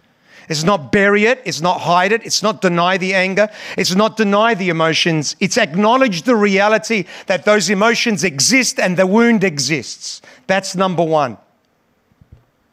[0.48, 1.42] It's not bury it.
[1.44, 2.24] It's not hide it.
[2.24, 3.48] It's not deny the anger.
[3.76, 5.34] It's not deny the emotions.
[5.40, 10.22] It's acknowledge the reality that those emotions exist and the wound exists.
[10.46, 11.38] That's number one.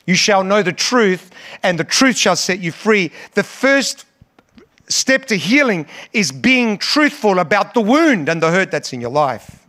[0.05, 1.31] You shall know the truth,
[1.63, 3.11] and the truth shall set you free.
[3.33, 4.05] The first
[4.89, 9.11] step to healing is being truthful about the wound and the hurt that's in your
[9.11, 9.65] life.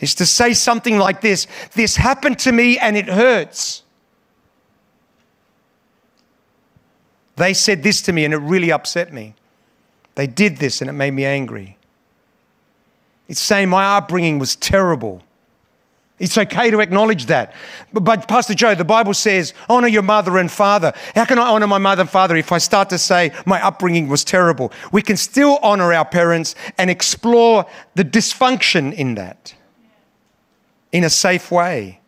[0.00, 3.82] Is to say something like this This happened to me and it hurts.
[7.40, 9.34] They said this to me and it really upset me.
[10.14, 11.78] They did this and it made me angry.
[13.28, 15.22] It's saying my upbringing was terrible.
[16.18, 17.54] It's okay to acknowledge that.
[17.94, 20.92] But, but, Pastor Joe, the Bible says, honor your mother and father.
[21.14, 24.08] How can I honor my mother and father if I start to say my upbringing
[24.08, 24.70] was terrible?
[24.92, 29.54] We can still honor our parents and explore the dysfunction in that
[30.92, 31.99] in a safe way.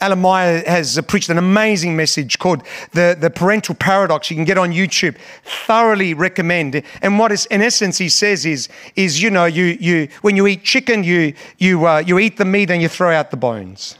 [0.00, 4.30] Alan Meyer has preached an amazing message called the, the Parental Paradox.
[4.30, 5.16] You can get on YouTube.
[5.44, 6.82] Thoroughly recommend.
[7.00, 10.46] And what is, in essence, he says is, is you know, you, you, when you
[10.46, 13.96] eat chicken, you, you, uh, you eat the meat and you throw out the bones.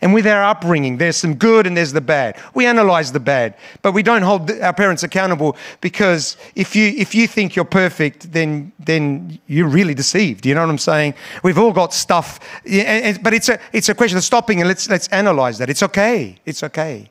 [0.00, 2.40] And with our upbringing, there's some good and there's the bad.
[2.54, 7.16] We analyze the bad, but we don't hold our parents accountable because if you, if
[7.16, 10.46] you think you're perfect, then, then you're really deceived.
[10.46, 11.14] You know what I'm saying?
[11.42, 15.08] We've all got stuff, but it's a, it's a question of stopping and let's, let's
[15.08, 15.68] analyze that.
[15.68, 16.36] It's okay.
[16.46, 17.10] It's okay.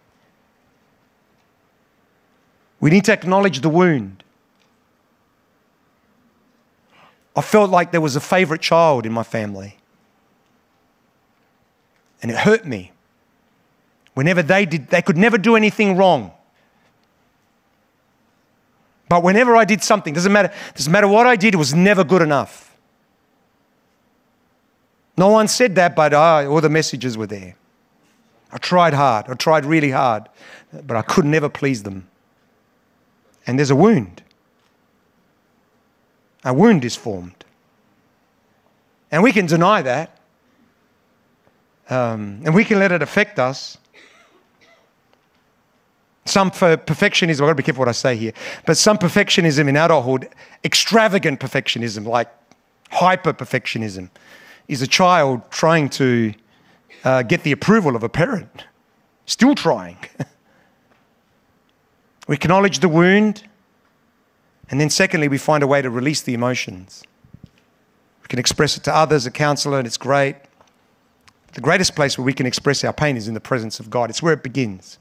[2.80, 4.24] We need to acknowledge the wound.
[7.36, 9.77] I felt like there was a favorite child in my family
[12.22, 12.92] and it hurt me.
[14.14, 16.32] Whenever they did, they could never do anything wrong.
[19.10, 22.04] But whenever I did something, doesn't matter, doesn't matter what I did, it was never
[22.04, 22.76] good enough.
[25.16, 27.56] No one said that, but uh, all the messages were there.
[28.52, 30.30] I tried hard, I tried really hard,
[30.72, 32.08] but I could never please them.
[33.46, 34.24] And there's a wound.
[36.44, 37.46] A wound is formed.
[39.12, 40.17] And we can deny that.
[41.90, 43.78] Um, and we can let it affect us.
[46.26, 48.34] Some perfectionism, I've got to be careful what I say here,
[48.66, 50.28] but some perfectionism in adulthood,
[50.66, 52.30] extravagant perfectionism, like
[52.90, 54.10] hyper perfectionism,
[54.68, 56.34] is a child trying to
[57.06, 58.66] uh, get the approval of a parent,
[59.26, 59.98] still trying.
[62.28, 63.44] we acknowledge the wound,
[64.70, 67.04] and then secondly, we find a way to release the emotions.
[68.22, 70.36] We can express it to others, a counselor, and it's great.
[71.54, 74.10] The greatest place where we can express our pain is in the presence of God.
[74.10, 75.00] It's where it begins.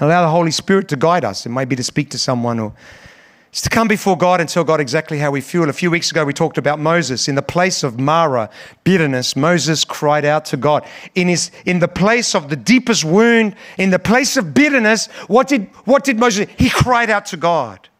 [0.00, 1.46] Allow the Holy Spirit to guide us.
[1.46, 2.72] It may be to speak to someone or
[3.52, 5.68] it's to come before God and tell God exactly how we feel.
[5.68, 7.28] A few weeks ago, we talked about Moses.
[7.28, 8.48] In the place of Marah,
[8.82, 10.86] bitterness, Moses cried out to God.
[11.14, 15.48] In, his, in the place of the deepest wound, in the place of bitterness, what
[15.48, 16.52] did, what did Moses do?
[16.56, 17.90] He cried out to God.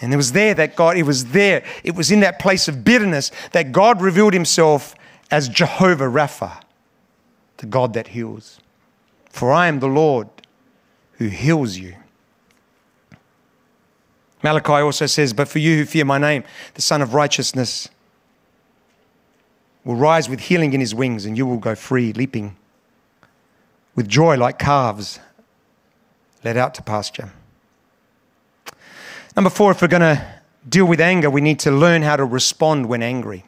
[0.00, 2.82] And it was there that God, it was there, it was in that place of
[2.82, 4.96] bitterness that God revealed himself
[5.30, 6.62] as Jehovah Rapha,
[7.58, 8.60] the God that heals.
[9.30, 10.28] For I am the Lord
[11.12, 11.94] who heals you.
[14.42, 17.88] Malachi also says, But for you who fear my name, the Sun of Righteousness
[19.84, 22.56] will rise with healing in his wings, and you will go free, leaping
[23.98, 25.18] with joy like calves
[26.44, 27.32] led out to pasture.
[29.34, 30.24] Number four, if we're going to
[30.68, 33.44] deal with anger, we need to learn how to respond when angry.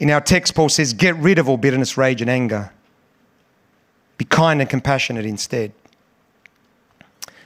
[0.00, 2.72] In our text, Paul says, Get rid of all bitterness, rage, and anger.
[4.16, 5.72] Be kind and compassionate instead.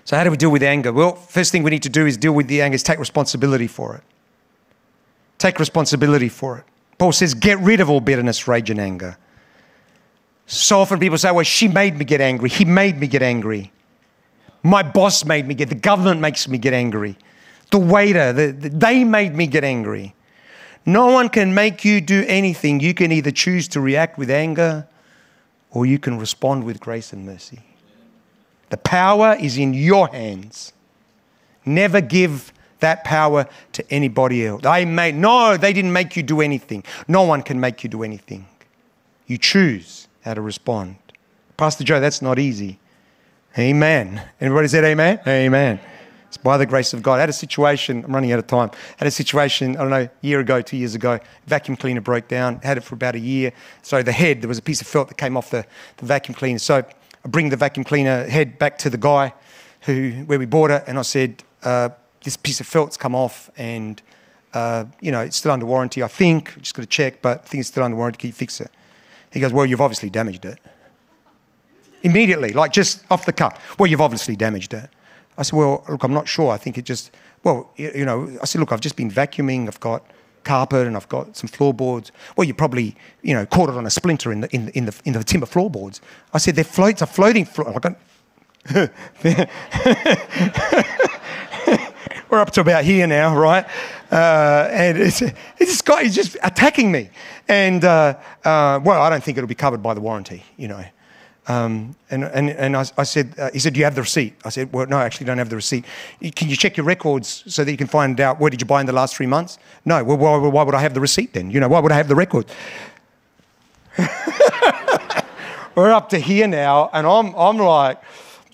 [0.04, 0.92] So, how do we deal with anger?
[0.92, 3.66] Well, first thing we need to do is deal with the anger, is take responsibility
[3.66, 4.02] for it.
[5.38, 6.64] Take responsibility for it.
[6.98, 9.16] Paul says, get rid of all bitterness, rage, and anger.
[10.46, 12.48] So often people say, well, she made me get angry.
[12.48, 13.72] He made me get angry.
[14.62, 17.16] My boss made me get, the government makes me get angry.
[17.70, 20.14] The waiter, the, the, they made me get angry.
[20.86, 22.80] No one can make you do anything.
[22.80, 24.86] You can either choose to react with anger
[25.70, 27.60] or you can respond with grace and mercy.
[28.70, 30.72] The power is in your hands.
[31.64, 34.62] Never give that power to anybody else.
[34.62, 36.84] They made no, they didn't make you do anything.
[37.08, 38.46] No one can make you do anything.
[39.26, 40.96] You choose how to respond.
[41.56, 42.78] Pastor Joe, that's not easy.
[43.58, 44.20] Amen.
[44.40, 45.20] Everybody said amen?
[45.26, 45.80] Amen.
[46.34, 47.14] It's by the grace of God.
[47.14, 48.68] I had a situation, I'm running out of time.
[48.72, 52.00] I had a situation, I don't know, a year ago, two years ago, vacuum cleaner
[52.00, 53.52] broke down, had it for about a year.
[53.82, 55.64] So the head, there was a piece of felt that came off the,
[55.98, 56.58] the vacuum cleaner.
[56.58, 56.78] So
[57.24, 59.32] I bring the vacuum cleaner head back to the guy
[59.82, 61.90] who where we bought it, and I said, uh,
[62.24, 64.02] this piece of felt's come off and
[64.54, 66.58] uh, you know, it's still under warranty, I think.
[66.60, 68.18] Just got to check, but I think it's still under warranty.
[68.18, 68.72] Can you fix it?
[69.30, 70.58] He goes, Well, you've obviously damaged it.
[72.02, 73.78] Immediately, like just off the cuff.
[73.78, 74.90] Well, you've obviously damaged it.
[75.36, 76.50] I said, Well, look, I'm not sure.
[76.50, 77.10] I think it just,
[77.42, 79.66] well, you know, I said, Look, I've just been vacuuming.
[79.68, 80.04] I've got
[80.44, 82.12] carpet and I've got some floorboards.
[82.36, 85.00] Well, you probably, you know, caught it on a splinter in the, in, in the,
[85.04, 86.00] in the timber floorboards.
[86.32, 87.74] I said, They're floats, a floating floor.
[92.30, 93.64] We're up to about here now, right?
[94.10, 97.10] Uh, and it's, it's this guy, he's just attacking me.
[97.46, 100.84] And, uh, uh, well, I don't think it'll be covered by the warranty, you know.
[101.46, 104.34] Um, and and, and I, I said, uh, he said, do you have the receipt?
[104.44, 105.84] I said, well, no, I actually don't have the receipt.
[106.34, 108.80] Can you check your records so that you can find out where did you buy
[108.80, 109.58] in the last three months?
[109.84, 111.50] No, well, why, why would I have the receipt then?
[111.50, 112.46] You know, why would I have the record?
[115.74, 118.00] We're up to here now, and I'm, I'm like,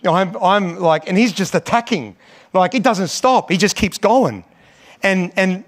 [0.04, 2.16] I'm, I'm like, and he's just attacking.
[2.52, 3.50] Like, it doesn't stop.
[3.50, 4.44] He just keeps going.
[5.02, 5.64] And, and,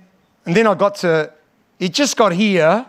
[0.47, 1.33] and then I got to,
[1.79, 2.87] it just got here,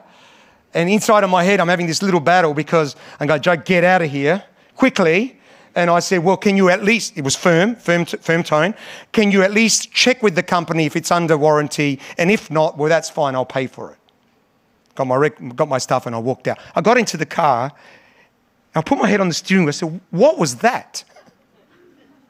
[0.73, 3.83] and inside of my head, I'm having this little battle because I'm going, Joe, get
[3.83, 4.43] out of here
[4.75, 5.39] quickly.
[5.75, 8.75] And I said, well, can you at least, it was firm, firm, firm tone,
[9.11, 11.99] can you at least check with the company if it's under warranty?
[12.17, 13.97] And if not, well, that's fine, I'll pay for it.
[14.93, 16.59] Got my, rec- got my stuff and I walked out.
[16.75, 17.71] I got into the car,
[18.75, 19.69] I put my head on the steering wheel.
[19.69, 21.03] I said, what was that?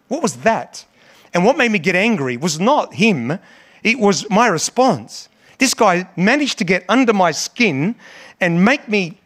[0.08, 0.86] What was that?
[1.34, 3.40] And what made me get angry was not him,
[3.84, 5.28] it was my response.
[5.58, 7.96] This guy managed to get under my skin
[8.40, 9.18] and make me,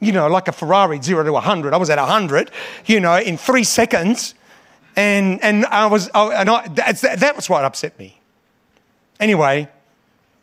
[0.00, 1.74] you know, like a Ferrari, zero to 100.
[1.74, 2.50] I was at 100,
[2.86, 4.34] you know, in three seconds.
[4.96, 8.20] And, and I was, and I, that, was what upset me.
[9.20, 9.68] Anyway,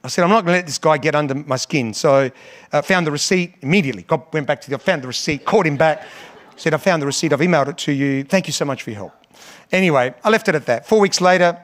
[0.04, 1.94] I said, I'm not going to let this guy get under my skin.
[1.94, 2.32] So
[2.74, 4.04] I uh, found the receipt immediately.
[4.04, 6.08] Got, went back to the, I found the receipt, called him back,
[6.56, 8.24] said, I found the receipt, I've emailed it to you.
[8.24, 9.14] Thank you so much for your help.
[9.72, 10.88] Anyway, I left it at that.
[10.88, 11.64] Four weeks later,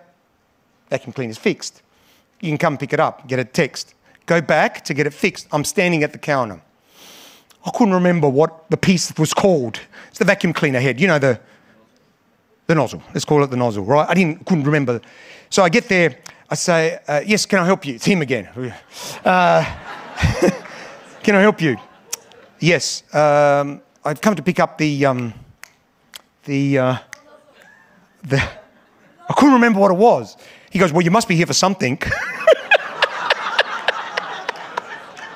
[0.90, 1.82] vacuum cleaner's fixed.
[2.40, 3.94] You can come pick it up, get a text.
[4.26, 5.48] Go back to get it fixed.
[5.52, 6.62] I'm standing at the counter.
[7.66, 9.80] I couldn't remember what the piece was called.
[10.10, 11.40] It's the vacuum cleaner head, you know, the,
[12.68, 13.02] the nozzle.
[13.14, 14.08] Let's call it the nozzle, right?
[14.08, 15.02] I didn't, couldn't remember.
[15.50, 16.18] So I get there,
[16.50, 17.96] I say, uh, Yes, can I help you?
[17.96, 18.48] It's him again.
[19.24, 19.64] Uh,
[21.24, 21.78] can I help you?
[22.60, 23.04] Yes.
[23.14, 25.34] Um, I've come to pick up the, um,
[26.44, 26.98] the, uh,
[28.24, 30.38] the, I couldn't remember what it was.
[30.76, 31.98] He goes, Well, you must be here for something.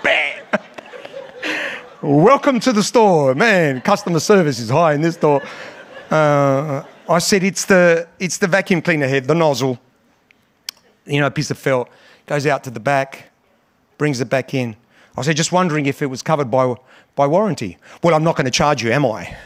[0.04, 0.44] Bam!
[2.02, 3.34] Welcome to the store.
[3.36, 5.42] Man, customer service is high in this store.
[6.12, 9.80] Uh, I said, it's the, it's the vacuum cleaner head, the nozzle.
[11.06, 11.88] You know, a piece of felt.
[12.26, 13.32] Goes out to the back,
[13.98, 14.76] brings it back in.
[15.16, 16.76] I said, just wondering if it was covered by,
[17.16, 17.78] by warranty.
[18.04, 19.38] Well, I'm not going to charge you, am I?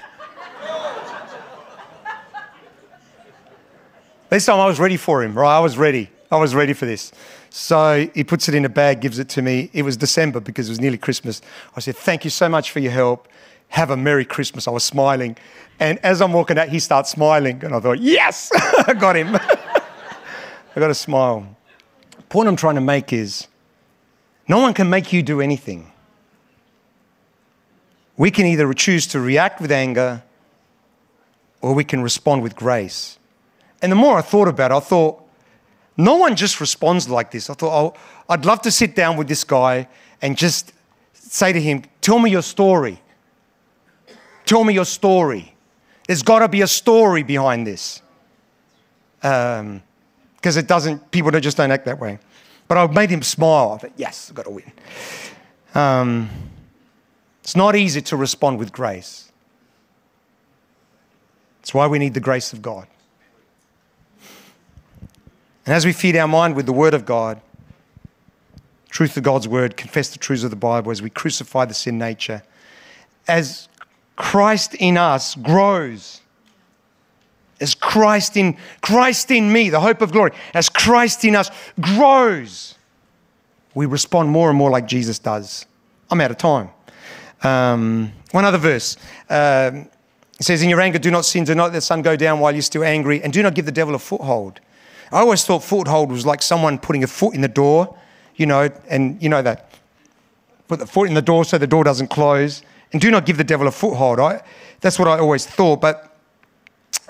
[4.34, 5.58] This time I was ready for him, right?
[5.58, 6.10] I was ready.
[6.32, 7.12] I was ready for this.
[7.52, 9.70] So he puts it in a bag, gives it to me.
[9.74, 11.40] It was December because it was nearly Christmas.
[11.76, 13.28] I said, Thank you so much for your help.
[13.68, 14.68] Have a Merry Christmas.
[14.68, 15.38] I was smiling.
[15.80, 17.64] And as I'm walking out, he starts smiling.
[17.64, 18.50] And I thought, Yes,
[18.88, 19.36] I got him.
[19.36, 21.56] I got a smile.
[22.30, 23.48] Point I'm trying to make is
[24.48, 25.92] no one can make you do anything.
[28.18, 30.24] We can either choose to react with anger
[31.62, 33.20] or we can respond with grace.
[33.84, 35.22] And the more I thought about it, I thought,
[35.98, 37.50] no one just responds like this.
[37.50, 39.90] I thought, oh, I'd love to sit down with this guy
[40.22, 40.74] and just
[41.14, 43.00] say to him, Tell me your story.
[44.46, 45.54] Tell me your story.
[46.08, 48.02] There's got to be a story behind this.
[49.22, 49.82] Because um,
[50.42, 52.20] it doesn't, people just don't act that way.
[52.68, 53.74] But I made him smile.
[53.74, 54.72] I thought, yes, I've got to win.
[55.76, 56.30] Um,
[57.42, 59.32] it's not easy to respond with grace.
[61.62, 62.88] It's why we need the grace of God.
[65.66, 67.42] And as we feed our mind with the Word of God,
[68.94, 71.98] truth of God's word, confess the truths of the Bible as we crucify the sin
[71.98, 72.44] nature.
[73.28, 73.68] As
[74.16, 76.22] Christ in us grows,
[77.60, 81.50] as Christ in Christ in me, the hope of glory, as Christ in us
[81.82, 82.76] grows,
[83.74, 85.66] we respond more and more like Jesus does.
[86.12, 86.70] I'm out of time.
[87.42, 88.96] Um, one other verse.
[89.30, 89.90] Um,
[90.40, 92.40] it says, In your anger, do not sin, do not let the sun go down
[92.40, 94.60] while you're still angry, and do not give the devil a foothold.
[95.14, 97.96] I always thought foothold was like someone putting a foot in the door,
[98.36, 99.72] you know, and you know that.
[100.68, 103.38] Put the foot in the door so the door doesn't close, and do not give
[103.38, 104.20] the devil a foothold.
[104.20, 104.42] I,
[104.82, 106.18] that's what I always thought, but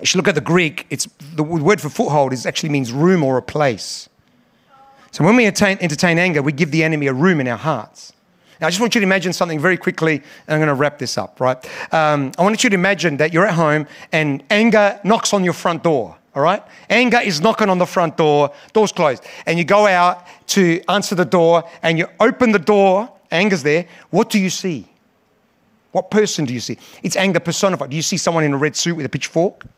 [0.02, 3.24] if you look at the Greek, it's, the word for foothold is actually means room
[3.24, 4.10] or a place.
[5.12, 8.12] So when we attain, entertain anger, we give the enemy a room in our hearts.
[8.60, 10.24] Now, I just want you to imagine something very quickly, and
[10.56, 11.58] I'm going to wrap this up, right?
[11.94, 15.54] Um, I want you to imagine that you're at home and anger knocks on your
[15.54, 16.64] front door, all right?
[16.90, 21.16] Anger is knocking on the front door, door's closed, and you go out to answer
[21.16, 23.86] the door and you open the door, anger's there.
[24.10, 24.88] What do you see?
[25.92, 26.78] What person do you see?
[27.04, 27.92] It's anger personified.
[27.92, 29.64] Do you see someone in a red suit with a pitchfork?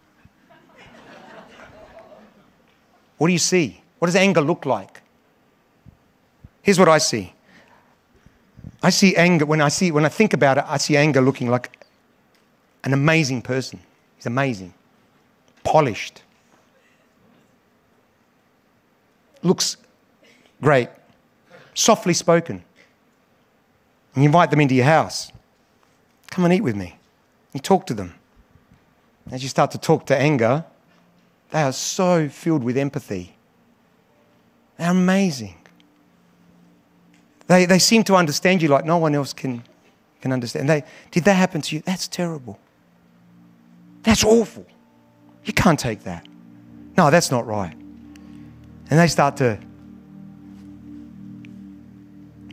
[3.18, 3.82] What do you see?
[3.99, 5.01] What does anger look like?
[6.62, 7.34] Here's what I see
[8.82, 11.49] I see anger, when I, see, when I think about it, I see anger looking
[11.49, 11.86] like
[12.84, 13.80] an amazing person.
[14.16, 14.74] He's amazing,
[15.64, 16.22] polished,
[19.46, 19.78] looks
[20.62, 20.89] great,
[21.74, 22.64] softly spoken.
[24.14, 25.32] And you invite them into your house.
[26.32, 26.98] Come and eat with me.
[27.54, 28.16] You talk to them.
[29.32, 30.66] As you start to talk to anger,
[31.52, 33.36] they are so filled with empathy.
[34.78, 35.56] They're amazing.
[37.48, 39.64] They, they seem to understand you like no one else can,
[40.22, 40.68] can understand.
[40.68, 41.82] They, did that happen to you?
[41.86, 42.60] That's terrible.
[44.04, 44.66] That's awful.
[45.43, 46.28] You can't take that.
[46.98, 47.76] No, that's not right.
[48.90, 49.60] And they start to.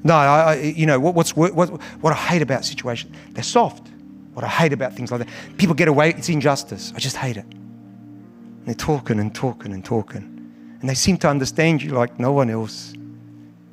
[0.04, 3.88] No, I, I you know, what, what's, what, what I hate about situations, they're soft.
[4.34, 5.28] What I hate about things like that,
[5.58, 6.92] people get away, it's injustice.
[6.96, 7.44] I just hate it.
[7.44, 10.32] And they're talking and talking and talking.
[10.80, 12.94] And they seem to understand you like no one else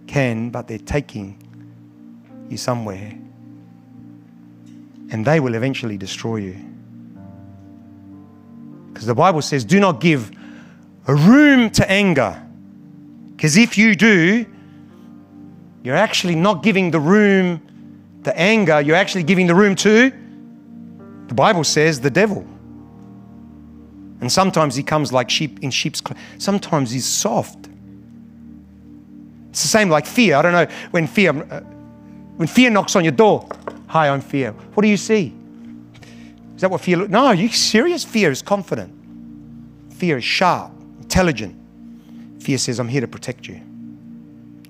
[0.05, 1.41] can, but they're taking
[2.49, 3.17] you somewhere.
[5.11, 6.65] And they will eventually destroy you.
[8.87, 10.31] Because the Bible says, do not give
[11.07, 12.45] a room to anger.
[13.39, 14.45] Because if you do,
[15.81, 20.11] you're actually not giving the room to anger, you're actually giving the room to,
[21.27, 22.45] the Bible says, the devil.
[24.19, 26.19] And sometimes he comes like sheep in sheep's clothes.
[26.37, 27.69] Sometimes he's soft.
[29.51, 30.35] It's the same like fear.
[30.35, 31.61] I don't know when fear uh,
[32.35, 33.47] when fear knocks on your door.
[33.87, 34.51] Hi, I'm fear.
[34.51, 35.33] What do you see?
[36.55, 37.07] Is that what fear?
[37.07, 38.03] No, you serious?
[38.03, 38.93] Fear is confident.
[39.93, 41.55] Fear is sharp, intelligent.
[42.39, 43.61] Fear says, "I'm here to protect you.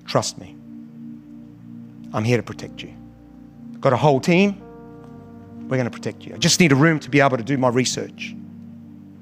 [0.06, 0.56] Trust me.
[2.12, 2.92] I'm here to protect you.
[3.80, 4.60] Got a whole team.
[5.68, 6.34] We're going to protect you.
[6.34, 8.34] I just need a room to be able to do my research.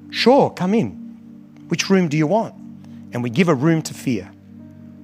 [0.09, 0.91] Sure, come in.
[1.67, 2.55] Which room do you want?
[3.13, 4.31] And we give a room to fear.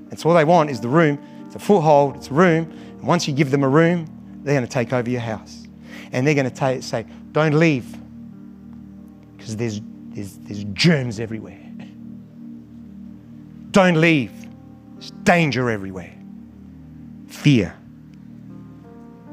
[0.09, 1.19] And so all they want is the room.
[1.45, 2.71] It's a foothold, it's a room.
[2.97, 4.07] And once you give them a room,
[4.43, 5.67] they're going to take over your house.
[6.11, 7.95] And they're going to say, don't leave.
[9.37, 11.59] Because there's, there's, there's germs everywhere.
[13.75, 14.31] Don't leave.
[14.93, 16.15] There's danger everywhere.
[17.27, 17.75] Fear.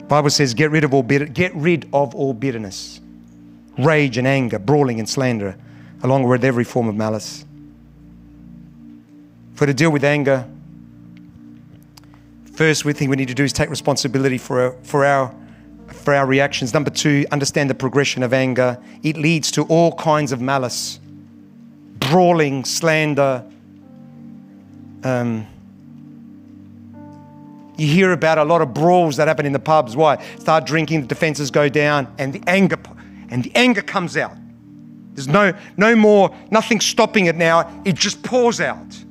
[0.08, 3.00] Bible says, get rid of all bitter, get rid of all bitterness,
[3.78, 5.56] rage and anger, brawling and slander,
[6.02, 7.44] along with every form of malice.
[9.54, 10.44] For to deal with anger,
[12.54, 15.32] First, we think we need to do is take responsibility for our, for our
[15.86, 16.74] for our reactions.
[16.74, 18.76] Number two, understand the progression of anger.
[19.04, 20.98] It leads to all kinds of malice,
[22.00, 23.44] brawling, slander.
[25.04, 25.46] Um,
[27.76, 29.96] you hear about a lot of brawls that happen in the pubs.
[29.96, 30.22] Why?
[30.38, 32.78] Start drinking, the defenses go down, and the anger
[33.30, 34.36] and the anger comes out.
[35.14, 37.82] There's no no more, nothing stopping it now.
[37.84, 39.04] It just pours out.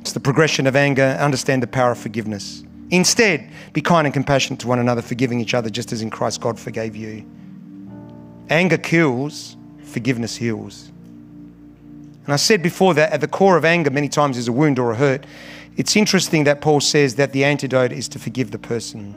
[0.00, 1.16] It's the progression of anger.
[1.20, 2.64] Understand the power of forgiveness.
[2.90, 6.40] Instead, be kind and compassionate to one another, forgiving each other just as in Christ
[6.40, 7.24] God forgave you.
[8.48, 10.90] Anger kills, forgiveness heals.
[12.30, 14.78] And I said before that at the core of anger, many times, is a wound
[14.78, 15.26] or a hurt.
[15.76, 19.16] It's interesting that Paul says that the antidote is to forgive the person.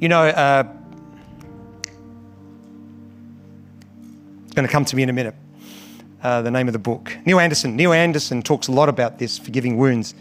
[0.00, 0.64] You know, uh,
[4.44, 5.36] it's going to come to me in a minute
[6.24, 7.16] uh, the name of the book.
[7.24, 7.76] Neil Anderson.
[7.76, 10.16] Neil Anderson talks a lot about this, forgiving wounds.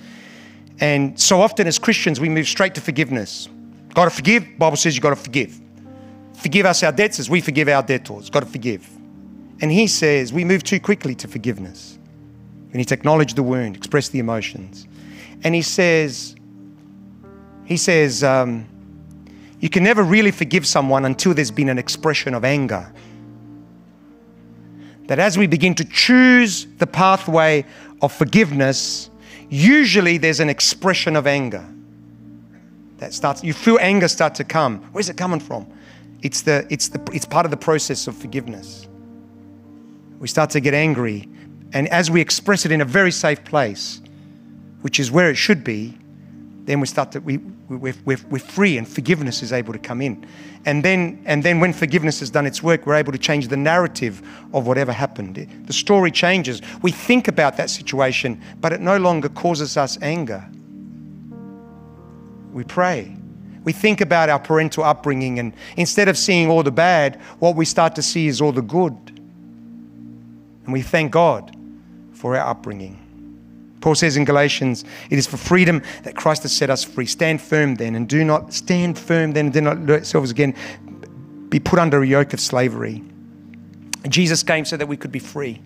[0.80, 3.50] And so often as Christians, we move straight to forgiveness.
[3.96, 4.46] Got to forgive.
[4.60, 5.60] Bible says you got to forgive.
[6.36, 8.30] Forgive us our debts as we forgive our debtors.
[8.30, 8.99] Got to forgive.
[9.62, 11.98] And he says we move too quickly to forgiveness.
[12.72, 14.88] We need to acknowledge the wound, express the emotions.
[15.44, 16.36] and he says,
[17.66, 18.68] he says, um,
[19.60, 22.92] you can never really forgive someone until there's been an expression of anger.
[25.08, 27.66] That as we begin to choose the pathway
[28.02, 29.10] of forgiveness,
[29.50, 31.66] usually there's an expression of anger
[33.00, 35.66] that starts you feel anger start to come where's it coming from
[36.22, 38.88] it's the it's the it's part of the process of forgiveness
[40.20, 41.28] we start to get angry.
[41.74, 44.02] And as we express it in a very safe place
[44.82, 45.94] which is where it should be
[46.64, 50.02] then we start to we we're, we're, we're free and forgiveness is able to come
[50.02, 50.26] in.
[50.66, 53.58] And then and then when forgiveness has done its work we're able to change the
[53.58, 54.22] narrative
[54.54, 55.36] of whatever happened.
[55.66, 56.62] The story changes.
[56.82, 60.48] We think about that situation but it no longer causes us anger.
[62.52, 63.16] We pray.
[63.64, 67.66] We think about our parental upbringing and instead of seeing all the bad what we
[67.66, 69.19] start to see is all the good
[70.70, 71.56] and we thank god
[72.14, 73.00] for our upbringing
[73.82, 77.06] Paul says in Galatians, it is for freedom that Christ has set us free.
[77.06, 80.54] Stand firm then, and do not stand firm then, and do not let yourselves again
[81.48, 83.02] be put under a yoke of slavery.
[84.08, 85.62] Jesus came so that we could be free.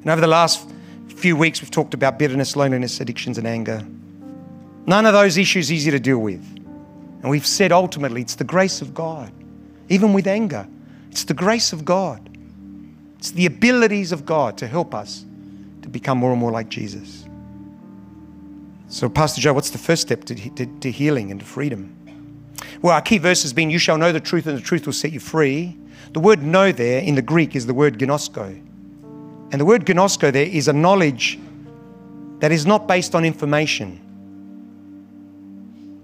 [0.00, 0.68] And over the last
[1.08, 3.84] few weeks, we've talked about bitterness, loneliness, addictions, and anger.
[4.86, 6.44] None of those issues easy to deal with.
[7.20, 9.30] And we've said ultimately it's the grace of God.
[9.88, 10.66] Even with anger,
[11.10, 12.27] it's the grace of God.
[13.18, 15.24] It's the abilities of God to help us
[15.82, 17.26] to become more and more like Jesus.
[18.88, 21.94] So, Pastor Joe, what's the first step to, to, to healing and to freedom?
[22.80, 24.92] Well, our key verse has been, You shall know the truth, and the truth will
[24.92, 25.76] set you free.
[26.12, 28.46] The word know there in the Greek is the word gnosko.
[29.50, 31.38] And the word gnosko there is a knowledge
[32.38, 34.00] that is not based on information.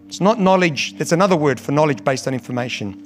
[0.09, 3.01] It's not knowledge, that's another word for knowledge based on information.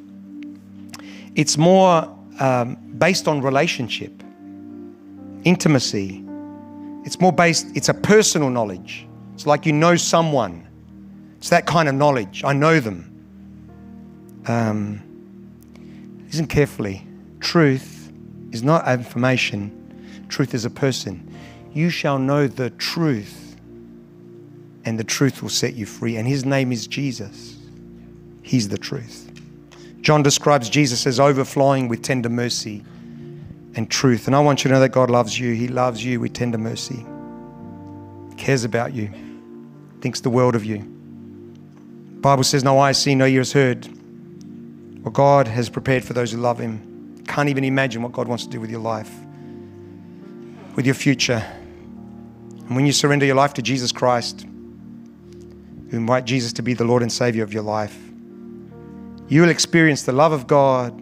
[1.35, 4.23] It's more um, based on relationship,
[5.45, 6.25] intimacy.
[7.05, 9.07] It's more based, it's a personal knowledge.
[9.35, 10.67] It's like you know someone.
[11.39, 12.43] It's that kind of knowledge.
[12.45, 13.05] I know them.
[14.47, 15.03] Um,
[16.27, 17.07] listen carefully.
[17.41, 18.13] Truth
[18.51, 21.25] is not information, truth is a person.
[21.73, 23.57] You shall know the truth,
[24.85, 26.17] and the truth will set you free.
[26.17, 27.59] And his name is Jesus.
[28.43, 29.28] He's the truth.
[30.09, 32.83] John describes Jesus as overflowing with tender mercy
[33.75, 34.27] and truth.
[34.27, 35.53] And I want you to know that God loves you.
[35.53, 37.05] He loves you with tender mercy,
[38.39, 39.13] cares about you
[40.01, 40.79] thinks the world of you.
[40.79, 43.87] The Bible says, No eye has seen, no ears heard.
[45.05, 47.23] What God has prepared for those who love Him.
[47.27, 49.13] Can't even imagine what God wants to do with your life,
[50.75, 51.45] with your future.
[52.67, 56.85] And when you surrender your life to Jesus Christ, you invite Jesus to be the
[56.85, 58.08] Lord and Savior of your life,
[59.29, 60.99] you will experience the love of God,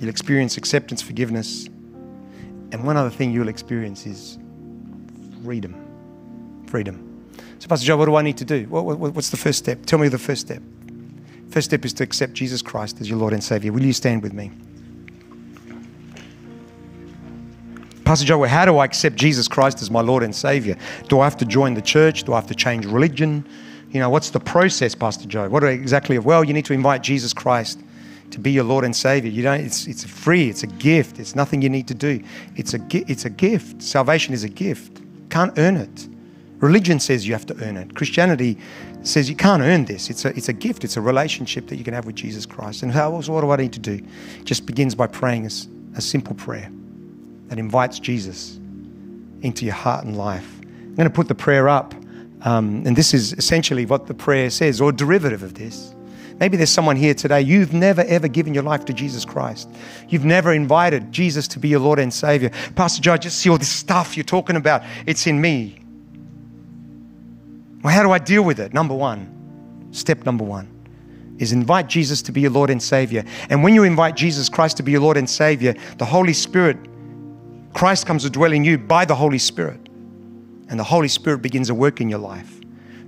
[0.00, 4.38] you'll experience acceptance, forgiveness, and one other thing you'll experience is
[5.44, 6.64] freedom.
[6.66, 7.02] Freedom.
[7.58, 8.66] So, Pastor Joe, what do I need to do?
[8.68, 9.86] What, what, what's the first step?
[9.86, 10.62] Tell me the first step.
[11.50, 13.72] First step is to accept Jesus Christ as your Lord and Savior.
[13.72, 14.50] Will you stand with me?
[18.04, 20.76] Pastor Joe, how do I accept Jesus Christ as my Lord and Savior?
[21.08, 22.22] Do I have to join the church?
[22.22, 23.44] Do I have to change religion?
[23.90, 25.48] You know, what's the process, Pastor Joe?
[25.48, 26.18] What exactly?
[26.18, 27.80] Well, you need to invite Jesus Christ
[28.30, 29.30] to be your Lord and Savior.
[29.30, 29.60] You don't.
[29.60, 30.48] It's it's free.
[30.48, 31.18] It's a gift.
[31.18, 32.22] It's nothing you need to do.
[32.56, 33.82] It's a it's a gift.
[33.82, 35.00] Salvation is a gift.
[35.30, 36.08] Can't earn it.
[36.58, 37.94] Religion says you have to earn it.
[37.94, 38.56] Christianity
[39.02, 40.08] says you can't earn this.
[40.08, 42.82] It's a, it's a gift, it's a relationship that you can have with Jesus Christ.
[42.82, 44.00] And how, so what do I need to do?
[44.44, 45.50] Just begins by praying a,
[45.96, 46.70] a simple prayer
[47.48, 48.58] that invites Jesus
[49.42, 50.60] into your heart and life.
[50.62, 51.94] I'm going to put the prayer up.
[52.42, 55.94] Um, and this is essentially what the prayer says, or derivative of this.
[56.38, 59.70] Maybe there's someone here today, you've never ever given your life to Jesus Christ.
[60.08, 62.50] You've never invited Jesus to be your Lord and Savior.
[62.74, 64.82] Pastor Joe, I just see all this stuff you're talking about.
[65.06, 65.78] It's in me.
[67.82, 68.74] Well, how do I deal with it?
[68.74, 70.68] Number one, step number one
[71.38, 73.24] is invite Jesus to be your Lord and Savior.
[73.48, 76.76] And when you invite Jesus Christ to be your Lord and Savior, the Holy Spirit,
[77.74, 79.85] Christ comes to dwell in you by the Holy Spirit.
[80.68, 82.60] And the Holy Spirit begins a work in your life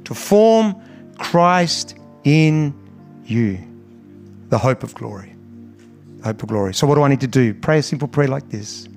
[0.04, 0.74] to form
[1.18, 2.74] Christ in
[3.24, 3.59] you,
[4.48, 5.34] the hope of glory.
[6.24, 6.74] hope of glory.
[6.74, 7.52] So, what do I need to do?
[7.54, 8.88] Pray a simple prayer like this.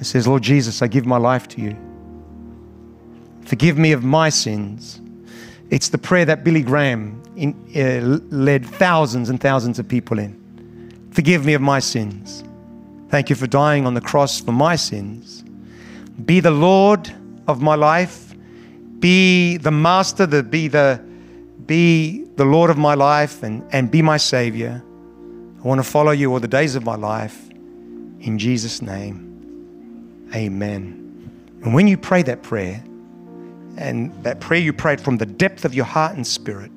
[0.00, 1.76] It says, Lord Jesus, I give my life to you.
[3.44, 5.00] Forgive me of my sins.
[5.70, 10.38] It's the prayer that Billy Graham in, uh, led thousands and thousands of people in.
[11.12, 12.44] Forgive me of my sins.
[13.08, 15.44] Thank you for dying on the cross for my sins.
[16.24, 17.12] Be the Lord
[17.46, 18.34] of my life.
[18.98, 21.02] Be the master, the, be, the,
[21.66, 24.82] be the Lord of my life and, and be my Savior.
[25.62, 27.48] I want to follow you all the days of my life.
[28.20, 30.98] In Jesus' name, amen.
[31.64, 32.82] And when you pray that prayer,
[33.76, 36.70] and that prayer you prayed from the depth of your heart and spirit,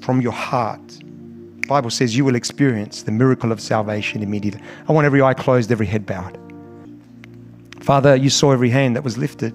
[0.00, 0.80] from your heart,
[1.68, 4.62] Bible says you will experience the miracle of salvation immediately.
[4.88, 6.38] I want every eye closed, every head bowed.
[7.80, 9.54] Father, you saw every hand that was lifted.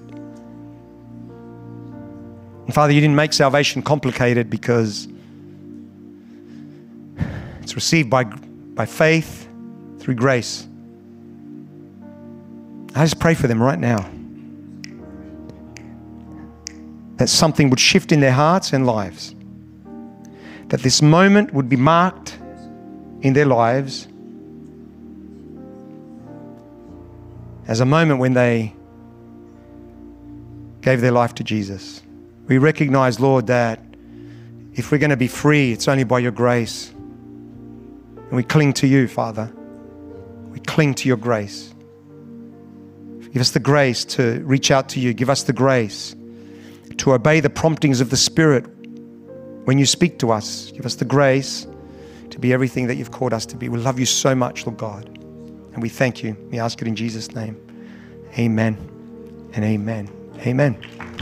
[2.65, 5.07] And Father, you didn't make salvation complicated because
[7.61, 9.47] it's received by, by faith
[9.99, 10.67] through grace.
[12.95, 14.09] I just pray for them right now
[17.17, 19.35] that something would shift in their hearts and lives.
[20.69, 22.37] That this moment would be marked
[23.21, 24.07] in their lives
[27.67, 28.73] as a moment when they
[30.81, 32.01] gave their life to Jesus.
[32.47, 33.79] We recognize, Lord, that
[34.73, 36.89] if we're going to be free, it's only by your grace.
[36.89, 39.51] And we cling to you, Father.
[40.49, 41.73] We cling to your grace.
[43.31, 45.13] Give us the grace to reach out to you.
[45.13, 46.15] Give us the grace
[46.97, 48.65] to obey the promptings of the Spirit
[49.65, 50.71] when you speak to us.
[50.71, 51.65] Give us the grace
[52.29, 53.69] to be everything that you've called us to be.
[53.69, 55.22] We love you so much, Lord God.
[55.73, 56.37] And we thank you.
[56.51, 57.57] We ask it in Jesus' name.
[58.37, 58.77] Amen
[59.53, 60.09] and amen.
[60.39, 61.12] Amen.